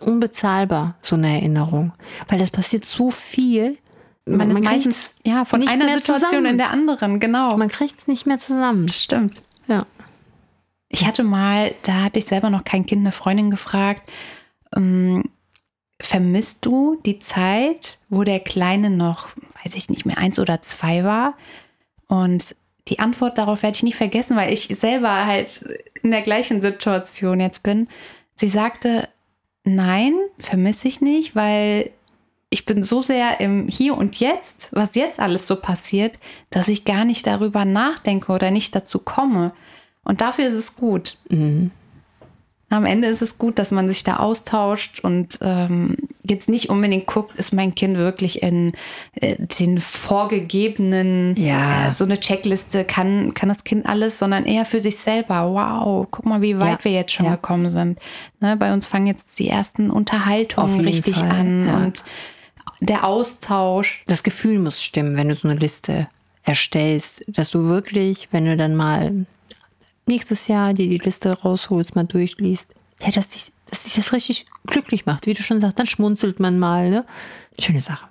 Unbezahlbar, 0.01 0.95
so 1.01 1.15
eine 1.15 1.35
Erinnerung. 1.35 1.93
Weil 2.27 2.41
es 2.41 2.51
passiert 2.51 2.85
so 2.85 3.11
viel. 3.11 3.77
Man, 4.25 4.49
ist 4.49 4.55
kriegt's 4.55 4.69
meistens 4.69 5.13
ja 5.25 5.45
von 5.45 5.67
einer 5.67 5.95
Situation 5.95 6.29
zusammen. 6.29 6.45
in 6.45 6.57
der 6.57 6.71
anderen, 6.71 7.19
genau. 7.19 7.57
Man 7.57 7.69
kriegt 7.69 7.99
es 7.99 8.07
nicht 8.07 8.25
mehr 8.25 8.39
zusammen. 8.39 8.87
Stimmt. 8.87 9.41
Ja. 9.67 9.85
Ich 10.87 11.05
hatte 11.05 11.23
mal, 11.23 11.73
da 11.83 12.03
hatte 12.03 12.19
ich 12.19 12.25
selber 12.25 12.49
noch 12.49 12.63
kein 12.63 12.85
Kind, 12.85 13.01
eine 13.01 13.11
Freundin 13.11 13.49
gefragt, 13.51 14.09
ähm, 14.75 15.23
vermisst 15.99 16.65
du 16.65 16.99
die 17.05 17.19
Zeit, 17.19 17.97
wo 18.09 18.23
der 18.23 18.39
Kleine 18.39 18.89
noch, 18.89 19.29
weiß 19.63 19.75
ich 19.75 19.89
nicht 19.89 20.05
mehr, 20.05 20.17
eins 20.17 20.39
oder 20.39 20.61
zwei 20.61 21.03
war? 21.03 21.35
Und 22.07 22.55
die 22.89 22.99
Antwort 22.99 23.37
darauf 23.37 23.63
werde 23.63 23.75
ich 23.75 23.83
nie 23.83 23.93
vergessen, 23.93 24.35
weil 24.35 24.51
ich 24.51 24.67
selber 24.79 25.25
halt 25.25 25.63
in 26.01 26.11
der 26.11 26.21
gleichen 26.21 26.61
Situation 26.61 27.39
jetzt 27.39 27.63
bin. 27.63 27.87
Sie 28.35 28.49
sagte, 28.49 29.07
nein, 29.63 30.13
vermisse 30.39 30.87
ich 30.87 30.99
nicht, 30.99 31.35
weil 31.35 31.91
ich 32.49 32.65
bin 32.65 32.83
so 32.83 32.99
sehr 32.99 33.39
im 33.39 33.67
Hier 33.67 33.97
und 33.97 34.19
Jetzt, 34.19 34.67
was 34.71 34.95
jetzt 34.95 35.19
alles 35.19 35.47
so 35.47 35.55
passiert, 35.55 36.19
dass 36.49 36.67
ich 36.67 36.85
gar 36.85 37.05
nicht 37.05 37.25
darüber 37.25 37.65
nachdenke 37.65 38.31
oder 38.31 38.51
nicht 38.51 38.75
dazu 38.75 38.99
komme. 38.99 39.53
Und 40.03 40.21
dafür 40.21 40.49
ist 40.49 40.53
es 40.53 40.75
gut. 40.75 41.17
Mhm. 41.29 41.71
Am 42.73 42.85
Ende 42.87 43.07
ist 43.07 43.21
es 43.21 43.37
gut, 43.37 43.59
dass 43.59 43.69
man 43.69 43.87
sich 43.87 44.03
da 44.03 44.17
austauscht 44.17 44.99
und 45.01 45.37
ähm, 45.41 45.95
jetzt 46.27 46.49
nicht 46.49 46.69
unbedingt 46.69 47.05
guckt, 47.05 47.37
ist 47.37 47.53
mein 47.53 47.75
Kind 47.75 47.97
wirklich 47.97 48.41
in 48.41 48.71
äh, 49.21 49.35
den 49.59 49.77
vorgegebenen, 49.79 51.35
Ja. 51.37 51.91
äh, 51.91 51.93
so 51.93 52.03
eine 52.03 52.19
Checkliste, 52.19 52.83
kann, 52.83 53.33
kann 53.35 53.49
das 53.49 53.63
Kind 53.63 53.85
alles, 53.85 54.17
sondern 54.17 54.45
eher 54.45 54.65
für 54.65 54.81
sich 54.81 54.97
selber. 54.97 55.51
Wow, 55.53 56.07
guck 56.09 56.25
mal, 56.25 56.41
wie 56.41 56.57
weit 56.59 56.79
Ja. 56.79 56.85
wir 56.85 56.91
jetzt 56.93 57.11
schon 57.11 57.27
Ja. 57.27 57.33
gekommen 57.35 57.69
sind. 57.69 57.99
Ne, 58.39 58.57
bei 58.57 58.73
uns 58.73 58.87
fangen 58.87 59.05
jetzt 59.07 59.37
die 59.37 59.49
ersten 59.49 59.91
Unterhaltungen 59.91 60.79
richtig 60.79 61.17
Fall, 61.17 61.29
an 61.29 61.67
und 61.69 62.03
der 62.79 63.05
Austausch. 63.05 64.01
Das 64.07 64.23
Gefühl 64.23 64.57
muss 64.59 64.81
stimmen, 64.81 65.15
wenn 65.15 65.29
du 65.29 65.35
so 65.35 65.47
eine 65.47 65.59
Liste 65.59 66.07
erstellst, 66.43 67.23
dass 67.27 67.51
du 67.51 67.65
wirklich, 67.65 68.29
wenn 68.31 68.45
du 68.45 68.57
dann 68.57 68.75
mal 68.75 69.25
nächstes 70.05 70.47
Jahr 70.47 70.73
dir 70.73 70.87
die 70.87 70.97
Liste 70.97 71.31
rausholst, 71.31 71.95
mal 71.95 72.05
durchliest, 72.05 72.73
ja, 73.01 73.11
dass 73.11 73.29
dich, 73.29 73.51
dass 73.69 73.83
dich 73.83 73.93
das 73.95 74.13
richtig 74.13 74.45
glücklich 74.65 75.05
macht. 75.05 75.25
Wie 75.25 75.33
du 75.33 75.41
schon 75.41 75.59
sagst, 75.59 75.79
dann 75.79 75.87
schmunzelt 75.87 76.39
man 76.39 76.59
mal. 76.59 76.89
Ne? 76.89 77.05
Schöne 77.59 77.81
Sache. 77.81 78.07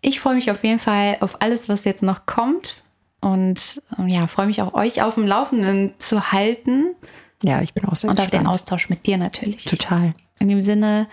Ich 0.00 0.20
freue 0.20 0.34
mich 0.34 0.50
auf 0.50 0.62
jeden 0.64 0.78
Fall 0.78 1.16
auf 1.20 1.40
alles, 1.40 1.68
was 1.68 1.84
jetzt 1.84 2.02
noch 2.02 2.26
kommt. 2.26 2.82
Und 3.20 3.80
ähm, 3.98 4.08
ja, 4.08 4.26
freue 4.26 4.46
mich 4.46 4.60
auch, 4.60 4.74
euch 4.74 5.00
auf 5.00 5.14
dem 5.14 5.26
Laufenden 5.26 5.94
zu 5.98 6.30
halten. 6.30 6.94
Ja, 7.42 7.62
ich 7.62 7.72
bin 7.72 7.84
auch 7.86 7.96
sehr 7.96 8.10
Und 8.10 8.20
auf 8.20 8.28
den. 8.28 8.46
Austausch 8.46 8.90
mit 8.90 9.06
dir 9.06 9.16
natürlich. 9.16 9.64
Total. 9.64 10.14
In 10.40 10.48
dem 10.48 10.60
Sinne, 10.60 11.08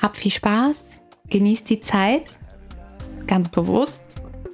habt 0.00 0.16
viel 0.16 0.30
Spaß, 0.30 0.86
genießt 1.30 1.68
die 1.68 1.80
Zeit, 1.80 2.24
ganz 3.26 3.48
bewusst. 3.48 4.03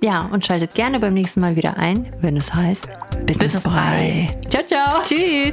Ja, 0.03 0.29
und 0.33 0.47
schaltet 0.47 0.75
gerne 0.75 0.99
beim 0.99 1.15
nächsten 1.15 1.41
Mal 1.41 1.57
wieder 1.57 1.77
ein, 1.77 2.13
wenn 2.21 2.37
es 2.37 2.53
heißt 2.53 2.89
Business, 3.27 3.39
Business 3.39 3.63
frei. 3.63 4.29
Ciao, 4.49 4.65
ciao. 4.65 5.03
Tschüss. 5.03 5.53